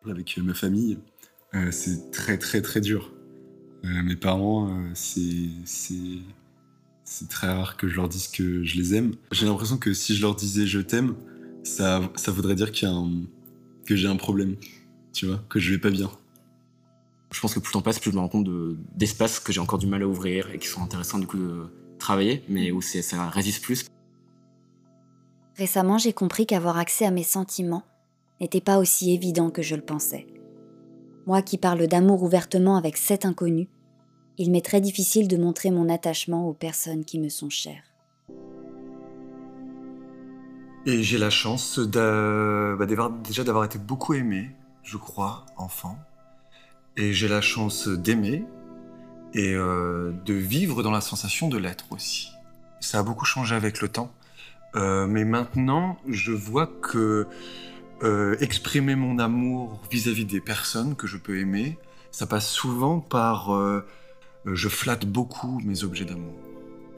Avec 0.08 0.38
ma 0.38 0.54
famille, 0.54 0.98
euh, 1.54 1.70
c'est 1.70 2.10
très 2.10 2.38
très 2.38 2.62
très 2.62 2.80
dur. 2.80 3.12
Euh, 3.84 4.02
mes 4.02 4.16
parents, 4.16 4.68
euh, 4.68 4.90
c'est 4.94 5.48
c'est 5.64 5.94
c'est 7.04 7.28
très 7.28 7.48
rare 7.48 7.76
que 7.76 7.88
je 7.88 7.96
leur 7.96 8.08
dise 8.08 8.28
que 8.28 8.62
je 8.64 8.76
les 8.76 8.94
aime. 8.94 9.14
J'ai 9.30 9.46
l'impression 9.46 9.78
que 9.78 9.92
si 9.92 10.14
je 10.16 10.22
leur 10.22 10.34
disais 10.34 10.66
je 10.66 10.80
t'aime, 10.80 11.16
ça 11.64 12.00
ça 12.16 12.32
voudrait 12.32 12.54
dire 12.54 12.72
qu'il 12.72 12.88
y 12.88 12.90
a 12.90 12.94
un 12.94 13.10
que 13.86 13.96
j'ai 13.96 14.08
un 14.08 14.16
problème, 14.16 14.56
tu 15.12 15.26
vois, 15.26 15.40
que 15.48 15.58
je 15.58 15.72
vais 15.72 15.78
pas 15.78 15.90
bien. 15.90 16.10
Je 17.32 17.40
pense 17.40 17.54
que 17.54 17.60
plus 17.60 17.70
le 17.70 17.72
temps 17.74 17.82
passe, 17.82 17.98
plus 17.98 18.10
je 18.10 18.16
me 18.16 18.20
rends 18.20 18.28
compte 18.28 18.44
de- 18.44 18.76
d'espaces 18.96 19.38
que 19.40 19.52
j'ai 19.52 19.60
encore 19.60 19.78
du 19.78 19.86
mal 19.86 20.02
à 20.02 20.08
ouvrir 20.08 20.50
et 20.50 20.58
qui 20.58 20.66
sont 20.66 20.82
intéressants 20.82 21.18
du 21.18 21.26
coup 21.26 21.38
de 21.38 21.66
travailler, 21.98 22.42
mais 22.48 22.72
où 22.72 22.80
c'est- 22.82 23.02
ça 23.02 23.28
résiste 23.28 23.62
plus. 23.62 23.86
Récemment, 25.56 25.98
j'ai 25.98 26.12
compris 26.12 26.46
qu'avoir 26.46 26.78
accès 26.78 27.04
à 27.04 27.10
mes 27.10 27.22
sentiments 27.22 27.84
n'était 28.40 28.60
pas 28.60 28.78
aussi 28.78 29.12
évident 29.12 29.50
que 29.50 29.62
je 29.62 29.76
le 29.76 29.82
pensais. 29.82 30.26
Moi 31.26 31.42
qui 31.42 31.58
parle 31.58 31.86
d'amour 31.86 32.22
ouvertement 32.22 32.76
avec 32.76 32.96
sept 32.96 33.24
inconnus, 33.24 33.68
il 34.38 34.50
m'est 34.50 34.64
très 34.64 34.80
difficile 34.80 35.28
de 35.28 35.36
montrer 35.36 35.70
mon 35.70 35.88
attachement 35.90 36.48
aux 36.48 36.54
personnes 36.54 37.04
qui 37.04 37.18
me 37.18 37.28
sont 37.28 37.50
chères. 37.50 37.84
Et 40.86 41.02
j'ai 41.02 41.18
la 41.18 41.28
chance 41.28 41.78
d'a- 41.78 42.74
bah, 42.76 42.86
d'avoir- 42.86 43.10
déjà 43.10 43.44
d'avoir 43.44 43.64
été 43.66 43.78
beaucoup 43.78 44.14
aimé, 44.14 44.50
je 44.82 44.96
crois, 44.96 45.46
enfant. 45.56 45.98
Et 46.96 47.12
j'ai 47.12 47.28
la 47.28 47.40
chance 47.40 47.88
d'aimer 47.88 48.44
et 49.34 49.54
euh, 49.54 50.12
de 50.24 50.34
vivre 50.34 50.82
dans 50.82 50.90
la 50.90 51.00
sensation 51.00 51.48
de 51.48 51.56
l'être 51.56 51.86
aussi. 51.92 52.30
Ça 52.80 52.98
a 52.98 53.02
beaucoup 53.02 53.24
changé 53.24 53.54
avec 53.54 53.80
le 53.80 53.88
temps. 53.88 54.12
Euh, 54.76 55.06
mais 55.06 55.24
maintenant, 55.24 55.98
je 56.08 56.32
vois 56.32 56.66
que 56.66 57.26
euh, 58.02 58.36
exprimer 58.40 58.94
mon 58.94 59.18
amour 59.18 59.80
vis-à-vis 59.90 60.24
des 60.24 60.40
personnes 60.40 60.96
que 60.96 61.06
je 61.06 61.16
peux 61.16 61.38
aimer, 61.38 61.78
ça 62.10 62.26
passe 62.26 62.48
souvent 62.48 63.00
par 63.00 63.50
je 64.44 64.68
flatte 64.68 65.06
beaucoup 65.06 65.60
mes 65.60 65.84
objets 65.84 66.04
d'amour. 66.04 66.34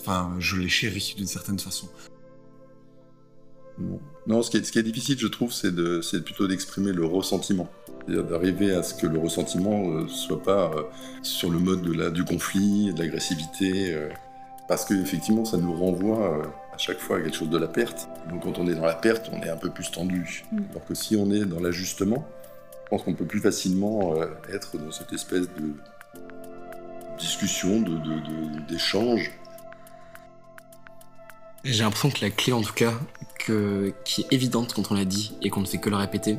Enfin, 0.00 0.34
je 0.38 0.56
les 0.56 0.68
chéris 0.68 1.14
d'une 1.16 1.26
certaine 1.26 1.58
façon. 1.58 1.88
Non, 4.26 4.42
ce 4.42 4.50
qui 4.50 4.56
est, 4.58 4.64
ce 4.64 4.70
qui 4.72 4.78
est 4.78 4.82
difficile, 4.84 5.18
je 5.18 5.26
trouve, 5.26 5.52
c'est 5.52 5.74
de, 5.74 6.00
plutôt 6.20 6.46
d'exprimer 6.46 6.92
le 6.92 7.04
ressentiment. 7.04 7.68
C'est-à-dire 8.06 8.24
d'arriver 8.24 8.72
à 8.72 8.82
ce 8.82 8.94
que 8.94 9.06
le 9.06 9.18
ressentiment 9.18 9.88
euh, 9.90 10.06
soit 10.08 10.42
pas 10.42 10.70
euh, 10.76 10.82
sur 11.22 11.50
le 11.50 11.58
mode 11.58 11.82
de 11.82 11.92
la, 11.92 12.10
du 12.10 12.24
conflit, 12.24 12.92
de 12.92 12.98
l'agressivité, 13.00 13.94
euh, 13.94 14.08
parce 14.68 14.84
qu'effectivement, 14.84 15.44
ça 15.44 15.56
nous 15.56 15.74
renvoie 15.74 16.38
euh, 16.40 16.44
à 16.72 16.78
chaque 16.78 16.98
fois 16.98 17.16
à 17.18 17.20
quelque 17.20 17.36
chose 17.36 17.50
de 17.50 17.58
la 17.58 17.66
perte. 17.68 18.08
Donc 18.30 18.44
quand 18.44 18.58
on 18.58 18.68
est 18.68 18.74
dans 18.74 18.86
la 18.86 18.94
perte, 18.94 19.28
on 19.32 19.40
est 19.42 19.48
un 19.50 19.56
peu 19.56 19.70
plus 19.70 19.90
tendu. 19.90 20.44
Mm. 20.52 20.58
Alors 20.70 20.84
que 20.84 20.94
si 20.94 21.16
on 21.16 21.30
est 21.32 21.44
dans 21.44 21.60
l'ajustement, 21.60 22.24
je 22.84 22.90
pense 22.90 23.02
qu'on 23.02 23.14
peut 23.14 23.24
plus 23.26 23.40
facilement 23.40 24.14
être 24.52 24.78
dans 24.78 24.90
cette 24.92 25.12
espèce 25.12 25.48
de 25.48 25.72
discussion, 27.18 27.80
de, 27.80 27.90
de- 27.90 27.96
de- 27.98 28.66
d'échange. 28.68 29.30
J'ai 31.64 31.84
l'impression 31.84 32.10
que 32.10 32.20
la 32.22 32.30
clé, 32.30 32.52
en 32.52 32.62
tout 32.62 32.72
cas, 32.72 32.92
qui 34.04 34.22
est 34.22 34.32
évidente 34.32 34.74
quand 34.74 34.90
on 34.90 34.94
l'a 34.94 35.04
dit 35.04 35.36
et 35.42 35.50
qu'on 35.50 35.60
ne 35.60 35.66
fait 35.66 35.78
que 35.78 35.90
le 35.90 35.96
répéter, 35.96 36.38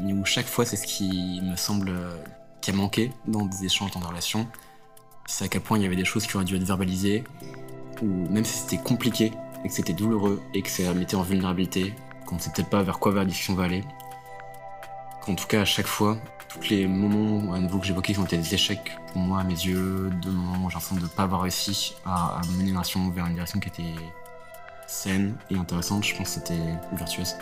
mais 0.00 0.12
où 0.12 0.24
chaque 0.24 0.46
fois 0.46 0.64
c'est 0.64 0.76
ce 0.76 0.86
qui 0.86 1.40
me 1.42 1.56
semble 1.56 1.90
euh, 1.90 2.16
qui 2.60 2.70
a 2.70 2.74
manqué 2.74 3.12
dans 3.26 3.44
des 3.44 3.64
échanges, 3.64 3.92
dans 3.92 4.00
des 4.00 4.06
relations, 4.06 4.48
c'est 5.26 5.44
à 5.44 5.48
quel 5.48 5.60
point 5.60 5.78
il 5.78 5.84
y 5.84 5.86
avait 5.86 5.96
des 5.96 6.04
choses 6.04 6.26
qui 6.26 6.36
auraient 6.36 6.44
dû 6.44 6.56
être 6.56 6.64
verbalisées, 6.64 7.22
ou 8.02 8.06
même 8.30 8.44
si 8.44 8.58
c'était 8.58 8.82
compliqué 8.82 9.32
et 9.64 9.68
que 9.68 9.74
c'était 9.74 9.92
douloureux 9.92 10.40
et 10.54 10.62
que 10.62 10.70
ça 10.70 10.92
mettait 10.94 11.16
en 11.16 11.22
vulnérabilité, 11.22 11.94
qu'on 12.26 12.36
ne 12.36 12.40
sait 12.40 12.50
peut-être 12.50 12.70
pas 12.70 12.82
vers 12.82 12.98
quoi 12.98 13.12
la 13.12 13.24
discussion 13.24 13.54
va 13.54 13.64
aller. 13.64 13.84
Qu'en 15.22 15.34
tout 15.34 15.46
cas, 15.46 15.62
à 15.62 15.64
chaque 15.64 15.86
fois, 15.86 16.18
tous 16.48 16.68
les 16.70 16.86
moments 16.86 17.52
à 17.52 17.58
nouveau 17.60 17.78
que 17.78 17.86
j'évoquais 17.86 18.12
qui 18.12 18.18
ont 18.18 18.24
été 18.24 18.38
des 18.38 18.54
échecs 18.54 18.96
pour 19.12 19.22
moi, 19.22 19.40
à 19.40 19.44
mes 19.44 19.54
yeux, 19.54 20.10
de 20.22 20.30
moments 20.30 20.66
où 20.66 20.70
j'ai 20.70 20.74
l'impression 20.74 20.96
de 20.96 21.02
ne 21.02 21.06
pas 21.06 21.24
avoir 21.24 21.42
réussi 21.42 21.94
à, 22.04 22.38
à 22.38 22.42
mener 22.56 22.72
relation 22.72 23.10
vers 23.10 23.26
une 23.26 23.34
direction 23.34 23.60
qui 23.60 23.68
était 23.68 23.94
saine 24.88 25.36
et 25.50 25.56
intéressante, 25.56 26.04
je 26.04 26.16
pense 26.16 26.34
que 26.34 26.40
c'était 26.40 26.76
vertueuse. 26.92 27.36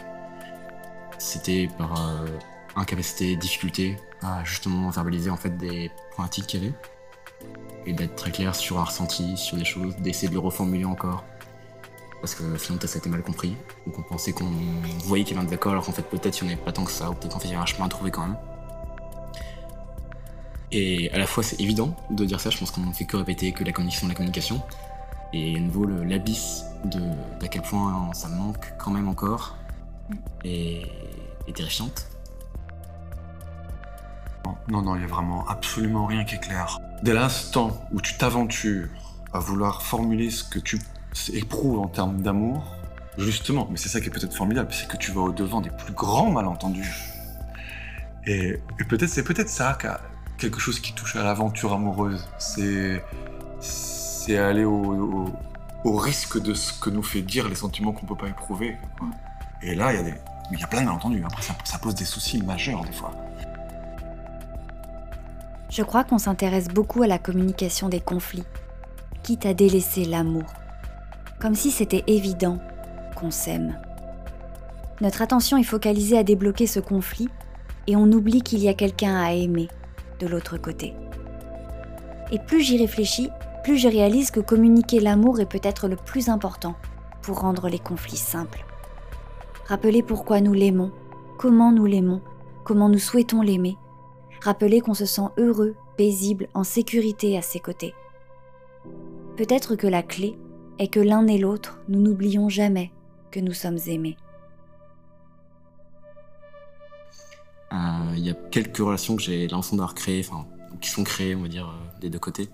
C'était 1.18 1.70
par 1.78 1.92
euh, 1.98 2.26
incapacité, 2.74 3.36
difficulté 3.36 3.96
à 4.22 4.44
justement 4.44 4.90
verbaliser 4.90 5.30
en 5.30 5.36
fait 5.36 5.56
des 5.56 5.90
problématiques 6.10 6.46
qu'il 6.46 6.64
y 6.64 6.66
avait 6.66 6.74
et 7.86 7.92
d'être 7.92 8.16
très 8.16 8.32
clair 8.32 8.54
sur 8.54 8.78
un 8.78 8.84
ressenti, 8.84 9.36
sur 9.36 9.56
des 9.56 9.64
choses, 9.64 9.96
d'essayer 9.96 10.28
de 10.28 10.34
le 10.34 10.40
reformuler 10.40 10.84
encore. 10.84 11.24
Parce 12.20 12.34
que 12.34 12.58
sinon 12.58 12.78
ça 12.80 12.96
a 12.96 12.98
été 12.98 13.08
mal 13.08 13.22
compris, 13.22 13.56
ou 13.86 13.90
qu'on 13.90 14.02
pensait 14.02 14.32
qu'on 14.32 14.50
voyait 15.04 15.24
qu'il 15.24 15.36
y 15.36 15.38
avait 15.38 15.46
un 15.46 15.48
désaccord 15.48 15.72
alors 15.72 15.84
qu'en 15.84 15.92
fait 15.92 16.02
peut-être 16.02 16.40
il 16.40 16.48
n'y 16.48 16.50
en 16.50 16.56
avait 16.56 16.64
pas 16.64 16.72
tant 16.72 16.84
que 16.84 16.90
ça, 16.90 17.10
ou 17.10 17.14
peut-être 17.14 17.32
qu'en 17.32 17.38
fait 17.38 17.48
il 17.48 17.52
y 17.52 17.54
avait 17.54 17.62
un 17.62 17.66
chemin 17.66 17.86
à 17.86 17.88
trouver 17.88 18.10
quand 18.10 18.26
même. 18.26 18.36
Et 20.72 21.10
à 21.12 21.18
la 21.18 21.26
fois 21.26 21.44
c'est 21.44 21.60
évident 21.60 21.94
de 22.10 22.24
dire 22.24 22.40
ça, 22.40 22.50
je 22.50 22.58
pense 22.58 22.72
qu'on 22.72 22.80
ne 22.80 22.92
fait 22.92 23.04
que 23.04 23.16
répéter 23.16 23.52
que 23.52 23.62
la 23.62 23.72
communication, 23.72 24.08
la 24.08 24.14
communication. 24.14 24.60
Et 25.32 25.56
à 25.56 25.60
nouveau 25.60 25.86
l'abysse 25.86 26.65
d'à 26.84 27.48
quel 27.48 27.62
point 27.62 28.10
ça 28.12 28.28
manque 28.28 28.72
quand 28.78 28.90
même 28.90 29.08
encore 29.08 29.56
est, 30.44 30.82
est 31.48 31.56
terrifiante. 31.56 32.08
Non, 34.68 34.82
non, 34.82 34.96
il 34.96 35.02
y 35.02 35.04
a 35.04 35.08
vraiment 35.08 35.46
absolument 35.48 36.06
rien 36.06 36.24
qui 36.24 36.36
est 36.36 36.40
clair. 36.40 36.78
Dès 37.02 37.12
l'instant 37.12 37.86
où 37.92 38.00
tu 38.00 38.16
t'aventures 38.16 38.88
à 39.32 39.38
vouloir 39.38 39.82
formuler 39.82 40.30
ce 40.30 40.44
que 40.44 40.58
tu 40.58 40.80
éprouves 41.32 41.78
en 41.78 41.88
termes 41.88 42.20
d'amour, 42.22 42.64
justement, 43.18 43.68
mais 43.70 43.76
c'est 43.76 43.88
ça 43.88 44.00
qui 44.00 44.08
est 44.08 44.10
peut-être 44.10 44.34
formidable, 44.34 44.68
c'est 44.72 44.88
que 44.88 44.96
tu 44.96 45.12
vas 45.12 45.22
au-devant 45.22 45.60
des 45.60 45.70
plus 45.70 45.92
grands 45.92 46.30
malentendus. 46.30 46.94
Et, 48.26 48.60
et 48.80 48.84
peut-être 48.88 49.08
c'est 49.10 49.22
peut-être 49.24 49.48
ça 49.48 49.78
quelque 50.38 50.58
chose 50.58 50.80
qui 50.80 50.92
touche 50.94 51.16
à 51.16 51.22
l'aventure 51.22 51.72
amoureuse. 51.72 52.26
C'est 52.38 53.04
c'est 53.60 54.38
aller 54.38 54.64
au, 54.64 54.72
au- 54.94 55.32
au 55.86 55.96
risque 55.96 56.42
de 56.42 56.52
ce 56.52 56.72
que 56.72 56.90
nous 56.90 57.02
fait 57.02 57.22
dire 57.22 57.48
les 57.48 57.54
sentiments 57.54 57.92
qu'on 57.92 58.06
peut 58.06 58.16
pas 58.16 58.26
éprouver. 58.26 58.76
Et 59.62 59.76
là, 59.76 59.92
il 59.92 59.96
y 59.96 60.00
a 60.00 60.02
des 60.02 60.14
il 60.52 60.60
y 60.60 60.62
a 60.62 60.66
plein 60.66 60.80
de 60.80 60.86
malentendus. 60.86 61.22
Après, 61.24 61.42
ça 61.42 61.78
pose 61.78 61.94
des 61.94 62.04
soucis 62.04 62.42
majeurs 62.42 62.84
des 62.84 62.92
fois. 62.92 63.12
Je 65.70 65.82
crois 65.82 66.04
qu'on 66.04 66.18
s'intéresse 66.18 66.68
beaucoup 66.68 67.02
à 67.02 67.06
la 67.06 67.18
communication 67.18 67.88
des 67.88 68.00
conflits, 68.00 68.44
quitte 69.22 69.46
à 69.46 69.54
délaisser 69.54 70.04
l'amour, 70.04 70.44
comme 71.40 71.54
si 71.54 71.70
c'était 71.70 72.04
évident 72.06 72.58
qu'on 73.16 73.32
s'aime. 73.32 73.78
Notre 75.00 75.22
attention 75.22 75.56
est 75.56 75.64
focalisée 75.64 76.18
à 76.18 76.22
débloquer 76.22 76.66
ce 76.66 76.80
conflit 76.80 77.28
et 77.86 77.96
on 77.96 78.10
oublie 78.12 78.42
qu'il 78.42 78.60
y 78.60 78.68
a 78.68 78.74
quelqu'un 78.74 79.20
à 79.20 79.32
aimer 79.32 79.68
de 80.20 80.26
l'autre 80.26 80.58
côté. 80.58 80.94
Et 82.30 82.38
plus 82.38 82.62
j'y 82.62 82.78
réfléchis, 82.78 83.30
plus 83.66 83.78
je 83.78 83.88
réalise 83.88 84.30
que 84.30 84.38
communiquer 84.38 85.00
l'amour 85.00 85.40
est 85.40 85.50
peut-être 85.50 85.88
le 85.88 85.96
plus 85.96 86.28
important 86.28 86.76
pour 87.20 87.40
rendre 87.40 87.68
les 87.68 87.80
conflits 87.80 88.16
simples. 88.16 88.64
Rappeler 89.66 90.04
pourquoi 90.04 90.40
nous 90.40 90.52
l'aimons, 90.52 90.92
comment 91.36 91.72
nous 91.72 91.84
l'aimons, 91.84 92.22
comment 92.62 92.88
nous 92.88 93.00
souhaitons 93.00 93.42
l'aimer, 93.42 93.76
rappeler 94.40 94.80
qu'on 94.80 94.94
se 94.94 95.04
sent 95.04 95.30
heureux, 95.36 95.74
paisible, 95.96 96.46
en 96.54 96.62
sécurité 96.62 97.36
à 97.36 97.42
ses 97.42 97.58
côtés. 97.58 97.92
Peut-être 99.36 99.74
que 99.74 99.88
la 99.88 100.04
clé 100.04 100.38
est 100.78 100.86
que 100.86 101.00
l'un 101.00 101.26
et 101.26 101.36
l'autre, 101.38 101.80
nous 101.88 101.98
n'oublions 101.98 102.48
jamais 102.48 102.92
que 103.32 103.40
nous 103.40 103.52
sommes 103.52 103.80
aimés. 103.88 104.16
Euh, 107.72 107.76
Il 108.14 108.24
y 108.24 108.30
a 108.30 108.34
quelques 108.34 108.78
relations 108.78 109.16
que 109.16 109.22
j'ai 109.22 109.48
l'impression 109.48 109.74
d'avoir 109.74 109.96
créées, 109.96 110.24
enfin, 110.24 110.46
qui 110.80 110.88
sont 110.88 111.02
créées, 111.02 111.34
on 111.34 111.42
va 111.42 111.48
dire, 111.48 111.66
euh, 111.66 112.00
des 112.00 112.10
deux 112.10 112.20
côtés, 112.20 112.48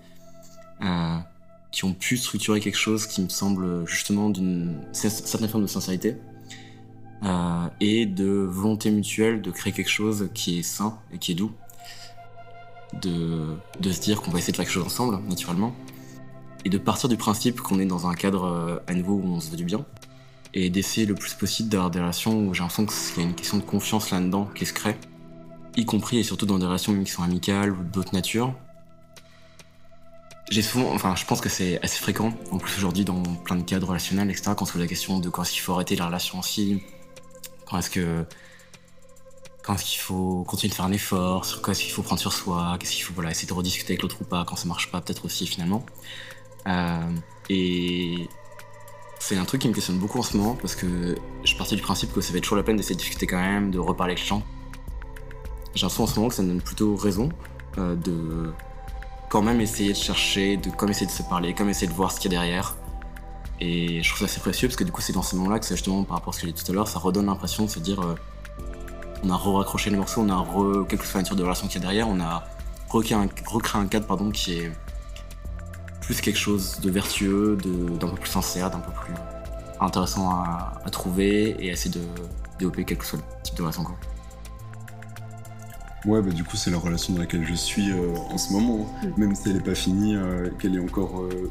qui 1.71 1.85
ont 1.85 1.93
pu 1.93 2.17
structurer 2.17 2.59
quelque 2.59 2.77
chose 2.77 3.07
qui 3.07 3.21
me 3.21 3.29
semble 3.29 3.87
justement 3.87 4.29
d'une 4.29 4.75
cer- 4.93 5.09
certaine 5.25 5.49
forme 5.49 5.63
de 5.63 5.67
sincérité 5.67 6.17
euh, 7.23 7.67
et 7.79 8.05
de 8.05 8.25
volonté 8.25 8.91
mutuelle 8.91 9.41
de 9.41 9.49
créer 9.49 9.73
quelque 9.73 9.89
chose 9.89 10.29
qui 10.33 10.59
est 10.59 10.63
sain 10.63 10.99
et 11.11 11.17
qui 11.17 11.31
est 11.31 11.35
doux. 11.35 11.51
De, 13.01 13.55
de 13.79 13.91
se 13.91 13.99
dire 14.01 14.21
qu'on 14.21 14.29
va 14.29 14.37
essayer 14.37 14.51
de 14.51 14.57
faire 14.57 14.65
quelque 14.65 14.75
chose 14.75 14.85
ensemble, 14.85 15.17
naturellement, 15.27 15.73
et 16.63 16.69
de 16.69 16.77
partir 16.77 17.09
du 17.09 17.17
principe 17.17 17.59
qu'on 17.59 17.79
est 17.79 17.87
dans 17.87 18.07
un 18.07 18.13
cadre 18.13 18.43
euh, 18.43 18.77
à 18.85 18.93
nouveau 18.93 19.15
où 19.15 19.25
on 19.25 19.39
se 19.39 19.49
veut 19.49 19.57
du 19.57 19.65
bien, 19.65 19.83
et 20.53 20.69
d'essayer 20.69 21.07
le 21.07 21.15
plus 21.15 21.33
possible 21.33 21.69
d'avoir 21.69 21.89
des 21.89 21.99
relations 21.99 22.47
où 22.47 22.53
j'ai 22.53 22.59
l'impression 22.61 22.85
qu'il 22.85 23.23
y 23.23 23.25
a 23.25 23.29
une 23.29 23.33
question 23.33 23.57
de 23.57 23.63
confiance 23.63 24.11
là-dedans 24.11 24.47
qui 24.53 24.67
se 24.67 24.73
crée, 24.73 24.95
y 25.75 25.85
compris 25.85 26.19
et 26.19 26.23
surtout 26.23 26.45
dans 26.45 26.59
des 26.59 26.67
relations 26.67 27.03
qui 27.03 27.09
sont 27.09 27.23
amicales 27.23 27.71
ou 27.71 27.83
d'autres 27.83 28.13
natures. 28.13 28.53
J'ai 30.53 30.61
souvent, 30.61 30.93
enfin, 30.93 31.15
je 31.15 31.25
pense 31.25 31.41
que 31.41 31.49
c'est 31.49 31.81
assez 31.81 31.97
fréquent, 31.97 32.31
en 32.51 32.59
plus 32.59 32.77
aujourd'hui 32.77 33.03
dans 33.03 33.23
plein 33.23 33.55
de 33.55 33.63
cadres 33.63 33.87
relationnels, 33.87 34.29
etc., 34.29 34.51
quand 34.55 34.61
on 34.61 34.65
se 34.65 34.73
pose 34.73 34.81
la 34.81 34.87
question 34.87 35.17
de 35.17 35.27
quand 35.27 35.41
est-ce 35.41 35.51
qu'il 35.51 35.61
faut 35.61 35.73
arrêter 35.73 35.95
la 35.95 36.05
relation 36.05 36.37
aussi, 36.37 36.83
quand 37.65 37.79
est-ce 37.79 37.89
que, 37.89 38.23
quand 39.63 39.73
est-ce 39.73 39.83
qu'il 39.83 39.99
faut 39.99 40.43
continuer 40.43 40.69
de 40.69 40.75
faire 40.75 40.85
un 40.85 40.91
effort, 40.91 41.45
sur 41.45 41.63
quoi 41.63 41.71
est-ce 41.71 41.81
qu'il 41.81 41.91
faut 41.91 42.03
prendre 42.03 42.21
sur 42.21 42.31
soi, 42.31 42.77
qu'est-ce 42.79 42.91
qu'il 42.91 43.03
faut, 43.03 43.15
voilà, 43.15 43.31
essayer 43.31 43.47
de 43.47 43.53
rediscuter 43.53 43.93
avec 43.93 44.03
l'autre 44.03 44.17
ou 44.21 44.25
pas, 44.25 44.45
quand 44.45 44.55
ça 44.55 44.67
marche 44.67 44.91
pas, 44.91 45.01
peut-être 45.01 45.25
aussi 45.25 45.47
finalement. 45.47 45.83
Euh, 46.67 47.15
et 47.49 48.29
c'est 49.17 49.37
un 49.37 49.45
truc 49.45 49.59
qui 49.59 49.69
me 49.69 49.73
questionne 49.73 49.97
beaucoup 49.97 50.19
en 50.19 50.23
ce 50.23 50.37
moment 50.37 50.53
parce 50.53 50.75
que 50.75 51.15
je 51.43 51.55
parti 51.55 51.75
du 51.75 51.81
principe 51.81 52.13
que 52.13 52.21
ça 52.21 52.31
être 52.31 52.43
toujours 52.43 52.57
la 52.57 52.63
peine 52.63 52.77
d'essayer 52.77 52.93
de 52.93 52.99
discuter 52.99 53.25
quand 53.25 53.41
même, 53.41 53.71
de 53.71 53.79
reparler 53.79 54.11
avec 54.11 54.21
les 54.21 54.27
gens. 54.27 54.43
J'ai 55.73 55.81
l'impression 55.81 56.03
en 56.03 56.07
ce 56.07 56.15
moment 56.17 56.29
que 56.29 56.35
ça 56.35 56.43
me 56.43 56.49
donne 56.49 56.61
plutôt 56.61 56.95
raison 56.95 57.29
euh, 57.79 57.95
de 57.95 58.53
quand 59.33 59.41
même 59.41 59.61
essayer 59.61 59.93
de 59.93 59.97
chercher, 59.97 60.57
de 60.57 60.69
comme 60.69 60.91
essayer 60.91 61.07
de 61.07 61.11
se 61.11 61.23
parler, 61.23 61.55
comme 61.55 61.67
essayer 61.67 61.87
de 61.87 61.93
voir 61.93 62.11
ce 62.11 62.19
qu'il 62.19 62.31
y 62.31 62.35
a 62.35 62.39
derrière. 62.39 62.75
Et 63.59 64.03
je 64.03 64.07
trouve 64.09 64.19
ça 64.19 64.25
assez 64.25 64.39
précieux 64.39 64.67
parce 64.67 64.75
que 64.75 64.83
du 64.83 64.91
coup, 64.91 65.01
c'est 65.01 65.11
dans 65.11 65.23
ces 65.23 65.35
moments-là 65.37 65.57
que 65.57 65.65
c'est 65.65 65.75
justement 65.75 66.03
par 66.03 66.17
rapport 66.17 66.35
à 66.35 66.37
ce 66.37 66.41
que 66.41 66.45
j'ai 66.45 66.53
dit 66.53 66.63
tout 66.63 66.71
à 66.71 66.75
l'heure, 66.75 66.87
ça 66.87 66.99
redonne 66.99 67.25
l'impression 67.25 67.65
de 67.65 67.69
se 67.71 67.79
dire 67.79 67.99
euh, 68.01 68.13
on 69.23 69.31
a 69.31 69.35
re-raccroché 69.35 69.89
les 69.89 69.97
morceaux, 69.97 70.21
on 70.21 70.29
a 70.29 70.35
re, 70.35 70.85
quelle 70.87 70.99
que 70.99 71.05
soit 71.05 71.17
la 71.17 71.23
nature 71.23 71.35
de 71.35 71.41
relation 71.41 71.67
qu'il 71.67 71.81
y 71.81 71.83
a 71.83 71.87
derrière, 71.87 72.07
on 72.09 72.19
a 72.19 72.43
recréé 72.89 73.17
un, 73.17 73.27
recréé 73.47 73.81
un 73.81 73.87
cadre 73.87 74.31
qui 74.31 74.59
est 74.59 74.71
plus 76.01 76.21
quelque 76.21 76.37
chose 76.37 76.79
de 76.79 76.91
vertueux, 76.91 77.57
d'un 77.99 78.09
peu 78.09 78.17
plus 78.17 78.29
sincère, 78.29 78.69
d'un 78.69 78.81
peu 78.81 78.91
plus 78.91 79.15
intéressant 79.79 80.29
à, 80.29 80.79
trouver 80.91 81.55
et 81.59 81.69
essayer 81.69 81.89
de 81.89 82.05
développer 82.59 82.83
quel 82.83 82.99
que 82.99 83.05
soit 83.05 83.17
le 83.17 83.25
type 83.41 83.55
de 83.55 83.63
relation. 83.63 83.83
Quoi. 83.83 83.95
Ouais, 86.05 86.21
bah 86.21 86.31
du 86.31 86.43
coup, 86.43 86.57
c'est 86.57 86.69
la 86.71 86.77
relation 86.77 87.13
dans 87.13 87.21
laquelle 87.21 87.45
je 87.45 87.53
suis 87.53 87.91
euh, 87.91 88.13
en 88.29 88.37
ce 88.37 88.51
moment. 88.51 88.89
Mm. 89.03 89.07
Même 89.21 89.35
si 89.35 89.49
elle 89.49 89.55
n'est 89.55 89.61
pas 89.61 89.75
finie, 89.75 90.15
euh, 90.15 90.49
qu'elle 90.59 90.75
est 90.75 90.79
encore, 90.79 91.21
euh, 91.21 91.49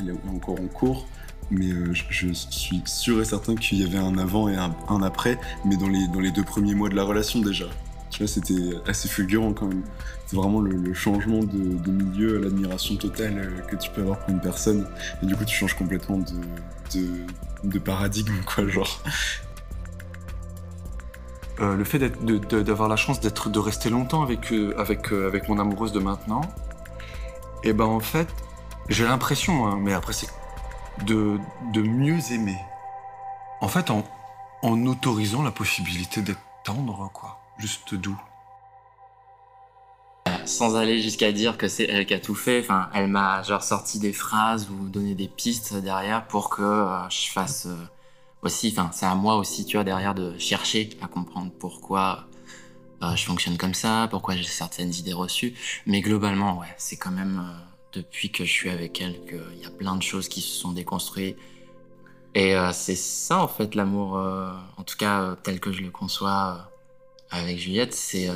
elle 0.00 0.10
est 0.10 0.34
encore 0.34 0.60
en 0.60 0.66
cours. 0.68 1.06
Mais 1.50 1.70
euh, 1.70 1.92
je, 1.92 2.04
je 2.10 2.32
suis 2.32 2.82
sûr 2.86 3.20
et 3.20 3.24
certain 3.24 3.54
qu'il 3.54 3.78
y 3.78 3.84
avait 3.84 3.98
un 3.98 4.16
avant 4.18 4.48
et 4.48 4.56
un, 4.56 4.74
un 4.88 5.02
après, 5.02 5.38
mais 5.64 5.76
dans 5.76 5.88
les, 5.88 6.06
dans 6.08 6.20
les 6.20 6.30
deux 6.30 6.44
premiers 6.44 6.74
mois 6.74 6.88
de 6.88 6.94
la 6.94 7.04
relation 7.04 7.40
déjà. 7.40 7.66
Tu 8.10 8.18
vois, 8.18 8.28
c'était 8.28 8.74
assez 8.86 9.08
fulgurant 9.08 9.54
quand 9.54 9.66
même. 9.66 9.82
C'est 10.26 10.36
vraiment 10.36 10.60
le, 10.60 10.72
le 10.72 10.92
changement 10.94 11.40
de, 11.40 11.78
de 11.78 11.90
milieu, 11.90 12.38
l'admiration 12.38 12.96
totale 12.96 13.38
euh, 13.38 13.60
que 13.70 13.76
tu 13.76 13.90
peux 13.90 14.02
avoir 14.02 14.18
pour 14.20 14.30
une 14.30 14.40
personne. 14.40 14.86
Et 15.22 15.26
du 15.26 15.34
coup, 15.34 15.44
tu 15.46 15.56
changes 15.56 15.74
complètement 15.74 16.18
de, 16.18 16.98
de, 16.98 17.06
de 17.64 17.78
paradigme, 17.78 18.36
quoi, 18.46 18.68
genre. 18.68 19.02
Euh, 21.62 21.76
le 21.76 21.84
fait 21.84 21.98
d'avoir 22.00 22.88
la 22.88 22.96
chance 22.96 23.20
d'être 23.20 23.48
de 23.48 23.60
rester 23.60 23.88
longtemps 23.88 24.22
avec 24.22 24.52
euh, 24.52 24.74
avec 24.78 25.12
euh, 25.12 25.28
avec 25.28 25.48
mon 25.48 25.60
amoureuse 25.60 25.92
de 25.92 26.00
maintenant 26.00 26.40
et 27.62 27.72
ben 27.72 27.84
en 27.84 28.00
fait 28.00 28.26
j'ai 28.88 29.04
l'impression 29.04 29.66
hein, 29.66 29.78
mais 29.80 29.92
après 29.92 30.12
c'est 30.12 30.28
de 31.06 31.38
de 31.72 31.82
mieux 31.82 32.18
aimer. 32.32 32.58
En 33.60 33.68
fait 33.68 33.90
en 33.90 34.02
en 34.62 34.86
autorisant 34.86 35.42
la 35.42 35.52
possibilité 35.52 36.20
d'être 36.20 36.40
tendre 36.64 37.08
quoi 37.14 37.38
juste 37.58 37.94
doux. 37.94 38.20
Sans 40.44 40.74
aller 40.74 41.00
jusqu'à 41.00 41.30
dire 41.30 41.56
que 41.56 41.68
c'est 41.68 41.84
elle 41.84 42.06
qui 42.06 42.14
a 42.14 42.18
tout 42.18 42.34
fait, 42.34 42.60
enfin, 42.60 42.88
elle 42.94 43.06
m'a 43.06 43.44
genre 43.44 43.62
sorti 43.62 44.00
des 44.00 44.12
phrases 44.12 44.68
ou 44.68 44.88
donné 44.88 45.14
des 45.14 45.28
pistes 45.28 45.74
derrière 45.74 46.26
pour 46.26 46.50
que 46.50 46.88
je 47.08 47.30
fasse 47.30 47.68
aussi, 48.42 48.74
enfin, 48.76 48.90
c'est 48.92 49.06
à 49.06 49.14
moi 49.14 49.36
aussi, 49.36 49.64
tu 49.64 49.76
vois, 49.76 49.84
derrière 49.84 50.14
de 50.14 50.36
chercher 50.38 50.90
à 51.00 51.06
comprendre 51.06 51.52
pourquoi 51.58 52.26
euh, 53.02 53.14
je 53.16 53.24
fonctionne 53.24 53.56
comme 53.56 53.74
ça, 53.74 54.08
pourquoi 54.10 54.36
j'ai 54.36 54.44
certaines 54.44 54.92
idées 54.92 55.12
reçues. 55.12 55.54
Mais 55.86 56.00
globalement, 56.00 56.58
ouais, 56.58 56.74
c'est 56.76 56.96
quand 56.96 57.12
même 57.12 57.40
euh, 57.40 57.58
depuis 57.92 58.30
que 58.30 58.44
je 58.44 58.50
suis 58.50 58.70
avec 58.70 59.00
elle 59.00 59.20
qu'il 59.24 59.60
y 59.60 59.64
a 59.64 59.70
plein 59.70 59.96
de 59.96 60.02
choses 60.02 60.28
qui 60.28 60.40
se 60.40 60.54
sont 60.54 60.72
déconstruites. 60.72 61.36
Et 62.34 62.56
euh, 62.56 62.72
c'est 62.72 62.96
ça, 62.96 63.42
en 63.42 63.48
fait, 63.48 63.74
l'amour, 63.74 64.14
en 64.76 64.82
tout 64.84 64.96
cas, 64.96 65.36
tel 65.42 65.60
que 65.60 65.72
je 65.72 65.82
le 65.82 65.90
conçois 65.90 66.70
avec 67.30 67.58
Juliette, 67.58 67.94
c'est 67.94 68.28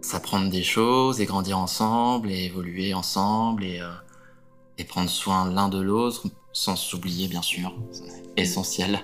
s'apprendre 0.00 0.50
des 0.50 0.62
choses 0.62 1.20
et 1.20 1.26
grandir 1.26 1.58
ensemble 1.58 2.30
et 2.30 2.44
évoluer 2.46 2.94
ensemble 2.94 3.64
et 3.64 4.84
prendre 4.84 5.10
soin 5.10 5.50
l'un 5.50 5.68
de 5.68 5.80
l'autre 5.80 6.26
sans 6.52 6.76
s'oublier, 6.76 7.28
bien 7.28 7.42
sûr. 7.42 7.74
Essentiel. 8.36 9.00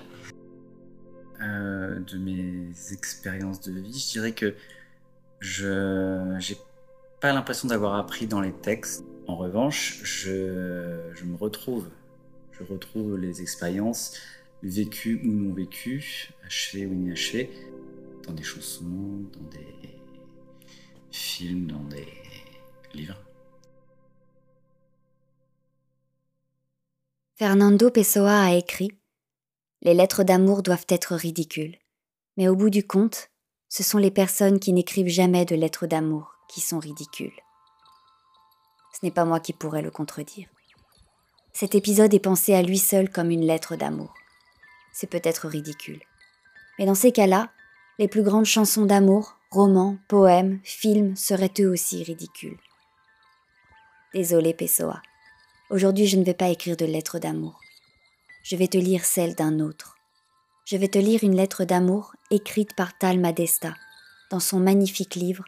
Euh, 1.41 1.99
de 1.99 2.17
mes 2.17 2.69
expériences 2.91 3.61
de 3.61 3.79
vie, 3.79 3.99
je 3.99 4.11
dirais 4.11 4.31
que 4.31 4.55
je 5.39 6.35
j'ai 6.39 6.57
pas 7.19 7.33
l'impression 7.33 7.67
d'avoir 7.67 7.95
appris 7.95 8.27
dans 8.27 8.41
les 8.41 8.53
textes. 8.53 9.03
En 9.27 9.35
revanche, 9.35 10.01
je, 10.03 11.11
je 11.13 11.25
me 11.25 11.35
retrouve. 11.35 11.89
Je 12.51 12.63
retrouve 12.63 13.17
les 13.17 13.41
expériences 13.41 14.13
vécues 14.63 15.21
ou 15.23 15.31
non 15.31 15.53
vécues, 15.53 16.29
achevées 16.45 16.85
ou 16.85 16.93
inachevées, 16.93 17.49
dans 18.25 18.33
des 18.33 18.43
chansons, 18.43 19.23
dans 19.33 19.49
des 19.49 19.89
films, 21.11 21.67
dans 21.67 21.83
des 21.83 22.07
livres. 22.93 23.24
Fernando 27.37 27.89
Pessoa 27.89 28.43
a 28.43 28.53
écrit 28.53 28.97
Les 29.81 29.93
lettres 29.93 30.23
d'amour 30.23 30.63
doivent 30.63 30.85
être 30.87 31.15
ridicules. 31.15 31.77
Mais 32.37 32.47
au 32.47 32.55
bout 32.55 32.69
du 32.69 32.87
compte, 32.87 33.29
ce 33.67 33.83
sont 33.83 33.97
les 33.97 34.09
personnes 34.09 34.57
qui 34.57 34.71
n'écrivent 34.71 35.09
jamais 35.09 35.43
de 35.43 35.53
lettres 35.53 35.85
d'amour 35.85 36.31
qui 36.47 36.61
sont 36.61 36.79
ridicules. 36.79 37.37
Ce 38.93 38.99
n'est 39.03 39.11
pas 39.11 39.25
moi 39.25 39.41
qui 39.41 39.51
pourrais 39.51 39.81
le 39.81 39.91
contredire. 39.91 40.47
Cet 41.51 41.75
épisode 41.75 42.13
est 42.13 42.21
pensé 42.21 42.53
à 42.53 42.61
lui 42.61 42.77
seul 42.77 43.09
comme 43.09 43.31
une 43.31 43.45
lettre 43.45 43.75
d'amour. 43.75 44.13
C'est 44.93 45.09
peut-être 45.09 45.49
ridicule. 45.49 46.03
Mais 46.79 46.85
dans 46.85 46.95
ces 46.95 47.11
cas-là, 47.11 47.51
les 47.99 48.07
plus 48.07 48.23
grandes 48.23 48.45
chansons 48.45 48.85
d'amour, 48.85 49.35
romans, 49.51 49.97
poèmes, 50.07 50.61
films 50.63 51.17
seraient 51.17 51.53
eux 51.59 51.69
aussi 51.69 52.01
ridicules. 52.01 52.59
Désolé, 54.13 54.53
Pessoa. 54.53 55.01
Aujourd'hui, 55.71 56.05
je 56.05 56.17
ne 56.17 56.23
vais 56.23 56.35
pas 56.35 56.49
écrire 56.49 56.77
de 56.77 56.85
lettre 56.85 57.17
d'amour. 57.17 57.59
Je 58.43 58.55
vais 58.55 58.67
te 58.67 58.77
lire 58.77 59.03
celle 59.03 59.33
d'un 59.33 59.59
autre. 59.59 59.97
Je 60.65 60.77
vais 60.77 60.87
te 60.87 60.99
lire 60.99 61.23
une 61.23 61.35
lettre 61.35 61.63
d'amour 61.63 62.13
écrite 62.29 62.75
par 62.75 62.95
Tal 62.97 63.19
Madesta 63.19 63.73
dans 64.29 64.39
son 64.39 64.59
magnifique 64.59 65.15
livre 65.15 65.43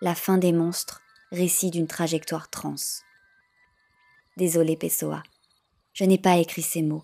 La 0.00 0.14
fin 0.14 0.38
des 0.38 0.52
monstres, 0.52 1.02
récit 1.32 1.70
d'une 1.70 1.88
trajectoire 1.88 2.48
trans. 2.48 2.76
Désolé, 4.36 4.76
Pessoa. 4.76 5.24
Je 5.94 6.04
n'ai 6.04 6.18
pas 6.18 6.36
écrit 6.36 6.62
ces 6.62 6.82
mots, 6.82 7.02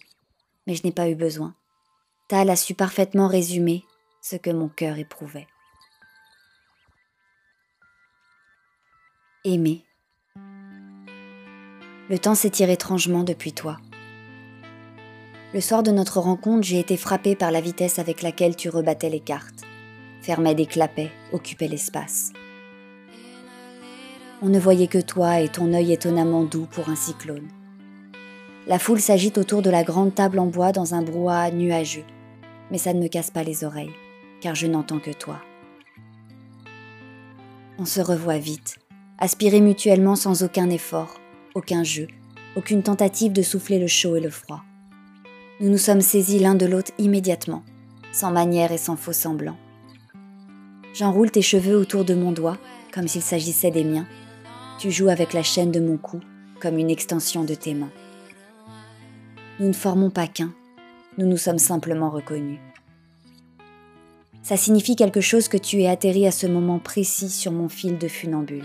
mais 0.67 0.77
je 0.77 0.85
n'ai 0.85 0.93
pas 0.93 1.09
eu 1.09 1.17
besoin. 1.17 1.57
Tal 2.29 2.49
a 2.49 2.57
su 2.57 2.75
parfaitement 2.75 3.27
résumer 3.27 3.85
ce 4.21 4.37
que 4.37 4.51
mon 4.51 4.69
cœur 4.69 4.99
éprouvait. 4.99 5.49
Aimer. 9.45 9.85
Le 12.13 12.19
temps 12.19 12.35
s'étire 12.35 12.69
étrangement 12.69 13.25
depuis 13.25 13.55
toi. 13.55 13.79
Le 15.55 15.63
soir 15.63 15.83
de 15.83 15.91
notre 15.91 16.21
rencontre, 16.21 16.63
j'ai 16.63 16.79
été 16.79 16.99
frappée 16.99 17.35
par 17.35 17.51
la 17.51 17.63
vitesse 17.63 17.99
avec 17.99 18.21
laquelle 18.21 18.55
tu 18.55 18.69
rebattais 18.69 19.09
les 19.09 19.19
cartes, 19.19 19.63
fermais 20.21 20.55
des 20.55 20.67
clapets, 20.67 21.11
occupais 21.33 21.69
l'espace. 21.69 22.35
On 24.43 24.51
ne 24.51 24.61
voyait 24.61 24.89
que 24.89 24.99
toi 24.99 25.41
et 25.41 25.49
ton 25.49 25.73
œil 25.73 25.91
étonnamment 25.91 26.45
doux 26.45 26.69
pour 26.71 26.91
un 26.91 26.97
cyclone. 26.97 27.49
La 28.67 28.79
foule 28.79 29.01
s'agite 29.01 29.39
autour 29.39 29.63
de 29.63 29.71
la 29.71 29.83
grande 29.83 30.15
table 30.15 30.39
en 30.39 30.49
bois 30.49 30.73
dans 30.73 30.93
un 30.93 31.01
brouhaha 31.01 31.51
nuageux, 31.51 32.05
mais 32.71 32.77
ça 32.77 32.93
ne 32.93 33.01
me 33.01 33.09
casse 33.09 33.31
pas 33.31 33.43
les 33.43 33.65
oreilles, 33.65 33.97
car 34.43 34.55
je 34.55 34.67
n'entends 34.67 35.01
que 35.01 35.13
toi. 35.13 35.41
On 37.79 37.87
se 37.87 38.03
revoit 38.03 38.37
vite, 38.37 38.77
aspirés 39.17 39.63
mutuellement 39.63 40.15
sans 40.15 40.43
aucun 40.43 40.69
effort, 40.69 41.22
aucun 41.55 41.85
jeu, 41.85 42.09
aucune 42.57 42.83
tentative 42.83 43.33
de 43.33 43.43
souffler 43.43 43.79
le 43.79 43.87
chaud 43.87 44.17
et 44.17 44.21
le 44.21 44.31
froid. 44.31 44.63
Nous 45.61 45.71
nous 45.71 45.79
sommes 45.79 46.01
saisis 46.01 46.39
l'un 46.39 46.55
de 46.55 46.67
l'autre 46.67 46.93
immédiatement, 46.99 47.63
sans 48.13 48.31
manière 48.31 48.73
et 48.73 48.79
sans 48.79 48.97
faux 48.97 49.13
semblant. 49.13 49.57
J'enroule 50.95 51.31
tes 51.31 51.43
cheveux 51.43 51.77
autour 51.77 52.05
de 52.05 52.15
mon 52.15 52.33
doigt, 52.33 52.59
comme 52.93 53.09
s'il 53.09 53.23
s'agissait 53.23 53.71
des 53.71 53.85
miens. 53.85 54.07
Tu 54.79 54.91
joues 54.91 55.09
avec 55.09 55.33
la 55.33 55.43
chaîne 55.43 55.71
de 55.71 55.81
mon 55.81 55.97
cou, 55.97 56.21
comme 56.61 56.79
une 56.79 56.91
extension 56.91 57.45
de 57.45 57.55
tes 57.55 57.75
mains. 57.75 57.93
Nous 59.61 59.69
ne 59.69 59.73
formons 59.73 60.11
pas 60.11 60.27
qu'un, 60.27 60.53
nous 61.19 61.27
nous 61.27 61.37
sommes 61.37 61.59
simplement 61.59 62.11
reconnus. 62.11 62.59
Ça 64.43 64.57
signifie 64.57 64.97
quelque 64.97 65.21
chose 65.21 65.49
que 65.49 65.57
tu 65.57 65.83
aies 65.83 65.89
atterri 65.89 66.27
à 66.27 66.33
ce 66.33 66.47
moment 66.47 66.81
précis 66.81 67.31
sur 67.31 67.53
mon 67.53 67.69
fil 67.69 67.97
de 67.97 68.09
funambule. 68.09 68.65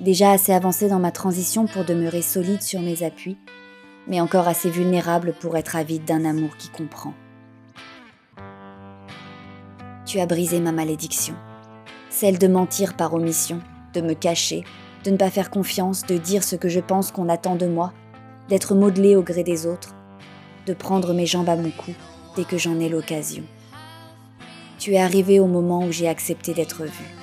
Déjà 0.00 0.30
assez 0.30 0.52
avancé 0.52 0.88
dans 0.88 1.00
ma 1.00 1.10
transition 1.10 1.66
pour 1.66 1.84
demeurer 1.84 2.22
solide 2.22 2.62
sur 2.62 2.80
mes 2.80 3.02
appuis, 3.02 3.36
mais 4.06 4.20
encore 4.20 4.46
assez 4.46 4.70
vulnérable 4.70 5.34
pour 5.40 5.56
être 5.56 5.74
avide 5.74 6.04
d'un 6.04 6.24
amour 6.24 6.56
qui 6.56 6.68
comprend. 6.68 7.14
Tu 10.06 10.20
as 10.20 10.26
brisé 10.26 10.60
ma 10.60 10.70
malédiction, 10.70 11.34
celle 12.10 12.38
de 12.38 12.46
mentir 12.46 12.94
par 12.94 13.12
omission, 13.12 13.60
de 13.92 14.00
me 14.00 14.14
cacher, 14.14 14.62
de 15.02 15.10
ne 15.10 15.16
pas 15.16 15.30
faire 15.30 15.50
confiance, 15.50 16.06
de 16.06 16.16
dire 16.16 16.44
ce 16.44 16.54
que 16.54 16.68
je 16.68 16.80
pense 16.80 17.10
qu'on 17.10 17.28
attend 17.28 17.56
de 17.56 17.66
moi, 17.66 17.92
d'être 18.48 18.76
modelé 18.76 19.16
au 19.16 19.22
gré 19.22 19.42
des 19.42 19.66
autres, 19.66 19.96
de 20.66 20.74
prendre 20.74 21.12
mes 21.12 21.26
jambes 21.26 21.48
à 21.48 21.56
mon 21.56 21.70
cou 21.70 21.92
dès 22.36 22.44
que 22.44 22.56
j'en 22.56 22.78
ai 22.78 22.88
l'occasion. 22.88 23.42
Tu 24.78 24.92
es 24.92 25.00
arrivé 25.00 25.40
au 25.40 25.46
moment 25.46 25.84
où 25.84 25.90
j'ai 25.90 26.08
accepté 26.08 26.54
d'être 26.54 26.84
vue, 26.84 27.14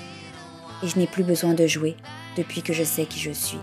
et 0.83 0.87
je 0.87 0.99
n'ai 0.99 1.07
plus 1.07 1.23
besoin 1.23 1.53
de 1.53 1.65
jouer 1.67 1.95
depuis 2.35 2.61
que 2.61 2.73
je 2.73 2.83
sais 2.83 3.05
qui 3.05 3.19
je 3.19 3.31
suis. 3.31 3.59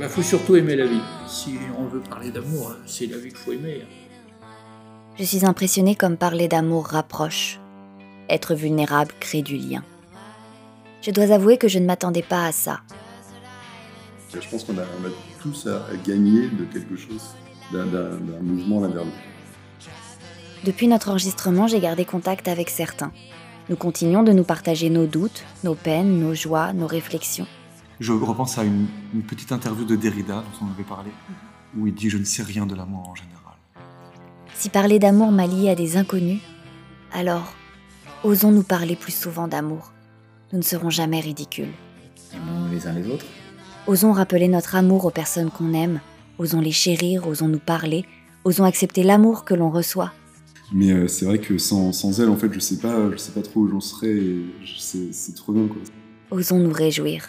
Il 0.00 0.04
bah, 0.04 0.08
faut 0.08 0.22
surtout 0.22 0.56
aimer 0.56 0.76
la 0.76 0.86
vie. 0.86 1.02
Si 1.28 1.58
on 1.78 1.84
veut 1.84 2.00
parler 2.00 2.30
d'amour, 2.30 2.74
c'est 2.86 3.06
la 3.06 3.18
vie 3.18 3.28
qu'il 3.28 3.36
faut 3.36 3.52
aimer. 3.52 3.84
Je 5.18 5.24
suis 5.24 5.44
impressionnée 5.44 5.94
comme 5.94 6.16
parler 6.16 6.48
d'amour 6.48 6.86
rapproche. 6.86 7.60
Être 8.30 8.54
vulnérable 8.54 9.12
crée 9.20 9.42
du 9.42 9.56
lien. 9.58 9.84
Je 11.02 11.10
dois 11.10 11.32
avouer 11.32 11.58
que 11.58 11.68
je 11.68 11.78
ne 11.78 11.84
m'attendais 11.84 12.22
pas 12.22 12.46
à 12.46 12.52
ça. 12.52 12.80
Je 14.32 14.48
pense 14.48 14.64
qu'on 14.64 14.78
a, 14.78 14.82
a 14.82 14.86
tous 15.42 15.66
à 15.66 15.82
gagner 16.06 16.48
de 16.48 16.64
quelque 16.64 16.96
chose 16.96 17.34
d'un 17.72 18.40
mouvement 18.42 18.80
l'un 18.80 18.88
vers 18.88 19.04
l'autre. 19.04 19.16
Depuis 20.64 20.88
notre 20.88 21.10
enregistrement, 21.10 21.66
j'ai 21.66 21.80
gardé 21.80 22.04
contact 22.04 22.48
avec 22.48 22.68
certains. 22.68 23.12
Nous 23.68 23.76
continuons 23.76 24.22
de 24.22 24.32
nous 24.32 24.44
partager 24.44 24.90
nos 24.90 25.06
doutes, 25.06 25.44
nos 25.64 25.74
peines, 25.74 26.20
nos 26.20 26.34
joies, 26.34 26.72
nos 26.72 26.86
réflexions. 26.86 27.46
Je 28.00 28.12
repense 28.12 28.58
à 28.58 28.64
une, 28.64 28.86
une 29.14 29.22
petite 29.22 29.52
interview 29.52 29.84
de 29.84 29.96
Derrida 29.96 30.36
dont 30.36 30.66
on 30.66 30.70
avait 30.70 30.82
parlé, 30.82 31.10
où 31.76 31.86
il 31.86 31.94
dit 31.94 32.10
Je 32.10 32.18
ne 32.18 32.24
sais 32.24 32.42
rien 32.42 32.66
de 32.66 32.74
l'amour 32.74 33.08
en 33.08 33.14
général. 33.14 33.54
Si 34.54 34.68
parler 34.68 34.98
d'amour 34.98 35.30
m'a 35.30 35.46
lié 35.46 35.70
à 35.70 35.74
des 35.74 35.96
inconnus, 35.96 36.40
alors 37.12 37.54
osons 38.24 38.50
nous 38.50 38.62
parler 38.62 38.96
plus 38.96 39.14
souvent 39.14 39.48
d'amour. 39.48 39.92
Nous 40.52 40.58
ne 40.58 40.64
serons 40.64 40.90
jamais 40.90 41.20
ridicules. 41.20 41.72
Aimons 42.34 42.68
les 42.70 42.86
uns 42.86 42.92
les 42.92 43.08
autres. 43.08 43.24
Osons 43.86 44.12
rappeler 44.12 44.48
notre 44.48 44.74
amour 44.74 45.04
aux 45.04 45.10
personnes 45.10 45.50
qu'on 45.50 45.72
aime, 45.72 46.00
osons 46.40 46.60
les 46.60 46.72
chérir, 46.72 47.28
osons 47.28 47.48
nous 47.48 47.58
parler, 47.60 48.04
osons 48.44 48.64
accepter 48.64 49.02
l'amour 49.02 49.44
que 49.44 49.54
l'on 49.54 49.70
reçoit. 49.70 50.12
Mais 50.72 50.90
euh, 50.92 51.06
c'est 51.08 51.24
vrai 51.26 51.38
que 51.38 51.58
sans, 51.58 51.92
sans 51.92 52.20
elle, 52.20 52.28
en 52.30 52.36
fait, 52.36 52.52
je 52.52 52.58
sais 52.60 52.78
pas, 52.78 53.10
je 53.12 53.16
sais 53.16 53.32
pas 53.32 53.42
trop 53.42 53.60
où 53.60 53.68
j'en 53.68 53.80
serais. 53.80 54.08
et 54.16 54.44
je- 54.64 55.08
c'est 55.12 55.34
trop 55.34 55.52
bien, 55.52 55.66
quoi. 55.66 55.80
Osons 56.30 56.58
nous 56.58 56.72
réjouir, 56.72 57.28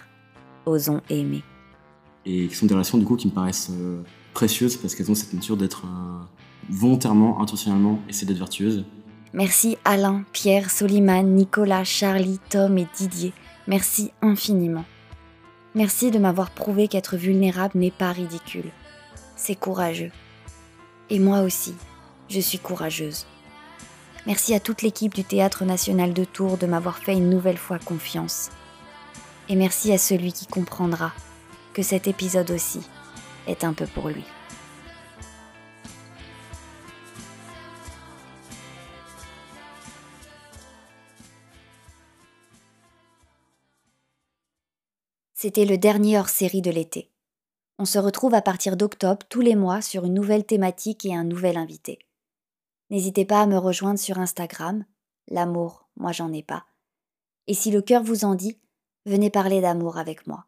osons 0.65 1.01
aimer. 1.09 1.43
et 2.25 2.47
qui 2.47 2.55
sont 2.55 2.67
des 2.67 2.73
relations 2.75 2.99
du 2.99 3.05
coup 3.05 3.15
qui 3.15 3.27
me 3.27 3.33
paraissent 3.33 3.71
euh, 3.71 4.03
précieuses 4.35 4.77
parce 4.77 4.93
qu'elles 4.93 5.09
ont 5.09 5.15
cette 5.15 5.33
nature 5.33 5.57
d'être 5.57 5.85
euh, 5.85 6.19
volontairement, 6.69 7.41
intentionnellement 7.41 7.99
essayer 8.07 8.27
d'être 8.27 8.37
vertueuses. 8.37 8.85
Merci 9.33 9.77
Alain, 9.85 10.23
Pierre, 10.31 10.69
Soliman, 10.69 11.23
Nicolas, 11.23 11.83
Charlie, 11.83 12.39
Tom 12.49 12.77
et 12.77 12.87
Didier. 12.95 13.33
Merci 13.67 14.11
infiniment. 14.21 14.85
Merci 15.73 16.11
de 16.11 16.19
m'avoir 16.19 16.51
prouvé 16.51 16.87
qu'être 16.87 17.15
vulnérable 17.17 17.79
n'est 17.79 17.89
pas 17.91 18.11
ridicule. 18.11 18.65
C'est 19.43 19.55
courageux. 19.55 20.11
Et 21.09 21.17
moi 21.17 21.39
aussi, 21.39 21.73
je 22.29 22.39
suis 22.39 22.59
courageuse. 22.59 23.25
Merci 24.27 24.53
à 24.53 24.59
toute 24.59 24.83
l'équipe 24.83 25.15
du 25.15 25.23
Théâtre 25.23 25.65
national 25.65 26.13
de 26.13 26.25
Tours 26.25 26.59
de 26.59 26.67
m'avoir 26.67 26.99
fait 26.99 27.13
une 27.13 27.31
nouvelle 27.31 27.57
fois 27.57 27.79
confiance. 27.79 28.51
Et 29.49 29.55
merci 29.55 29.91
à 29.91 29.97
celui 29.97 30.31
qui 30.31 30.45
comprendra 30.45 31.11
que 31.73 31.81
cet 31.81 32.07
épisode 32.07 32.51
aussi 32.51 32.81
est 33.47 33.63
un 33.63 33.73
peu 33.73 33.87
pour 33.87 34.09
lui. 34.09 34.23
C'était 45.33 45.65
le 45.65 45.79
dernier 45.79 46.19
hors-série 46.19 46.61
de 46.61 46.69
l'été. 46.69 47.10
On 47.81 47.85
se 47.85 47.97
retrouve 47.97 48.35
à 48.35 48.43
partir 48.43 48.77
d'octobre 48.77 49.25
tous 49.27 49.41
les 49.41 49.55
mois 49.55 49.81
sur 49.81 50.05
une 50.05 50.13
nouvelle 50.13 50.45
thématique 50.45 51.03
et 51.03 51.15
un 51.15 51.23
nouvel 51.23 51.57
invité. 51.57 51.97
N'hésitez 52.91 53.25
pas 53.25 53.41
à 53.41 53.47
me 53.47 53.57
rejoindre 53.57 53.97
sur 53.97 54.19
Instagram. 54.19 54.85
L'amour, 55.29 55.89
moi 55.95 56.11
j'en 56.11 56.31
ai 56.31 56.43
pas. 56.43 56.63
Et 57.47 57.55
si 57.55 57.71
le 57.71 57.81
cœur 57.81 58.03
vous 58.03 58.23
en 58.23 58.35
dit, 58.35 58.59
venez 59.07 59.31
parler 59.31 59.61
d'amour 59.61 59.97
avec 59.97 60.27
moi. 60.27 60.45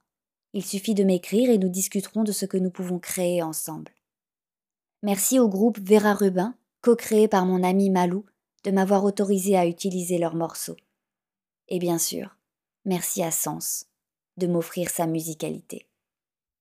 Il 0.54 0.64
suffit 0.64 0.94
de 0.94 1.04
m'écrire 1.04 1.50
et 1.50 1.58
nous 1.58 1.70
discuterons 1.70 2.24
de 2.24 2.32
ce 2.32 2.46
que 2.46 2.58
nous 2.58 2.70
pouvons 2.70 3.00
créer 3.00 3.42
ensemble. 3.42 3.92
Merci 5.02 5.40
au 5.40 5.50
groupe 5.50 5.80
Vera 5.80 6.14
Rubin, 6.14 6.54
co-créé 6.82 7.28
par 7.28 7.48
mon 7.48 7.64
ami 7.64 7.90
Malou, 7.90 8.28
de 8.64 8.70
m'avoir 8.70 9.04
autorisé 9.06 9.58
à 9.58 9.66
utiliser 9.66 10.20
leurs 10.20 10.36
morceaux. 10.36 10.78
Et 11.68 11.80
bien 11.80 11.98
sûr, 11.98 12.38
merci 12.86 13.24
à 13.24 13.32
Sens 13.32 13.88
de 14.38 14.46
m'offrir 14.46 14.92
sa 14.92 15.08
musicalité. 15.08 15.88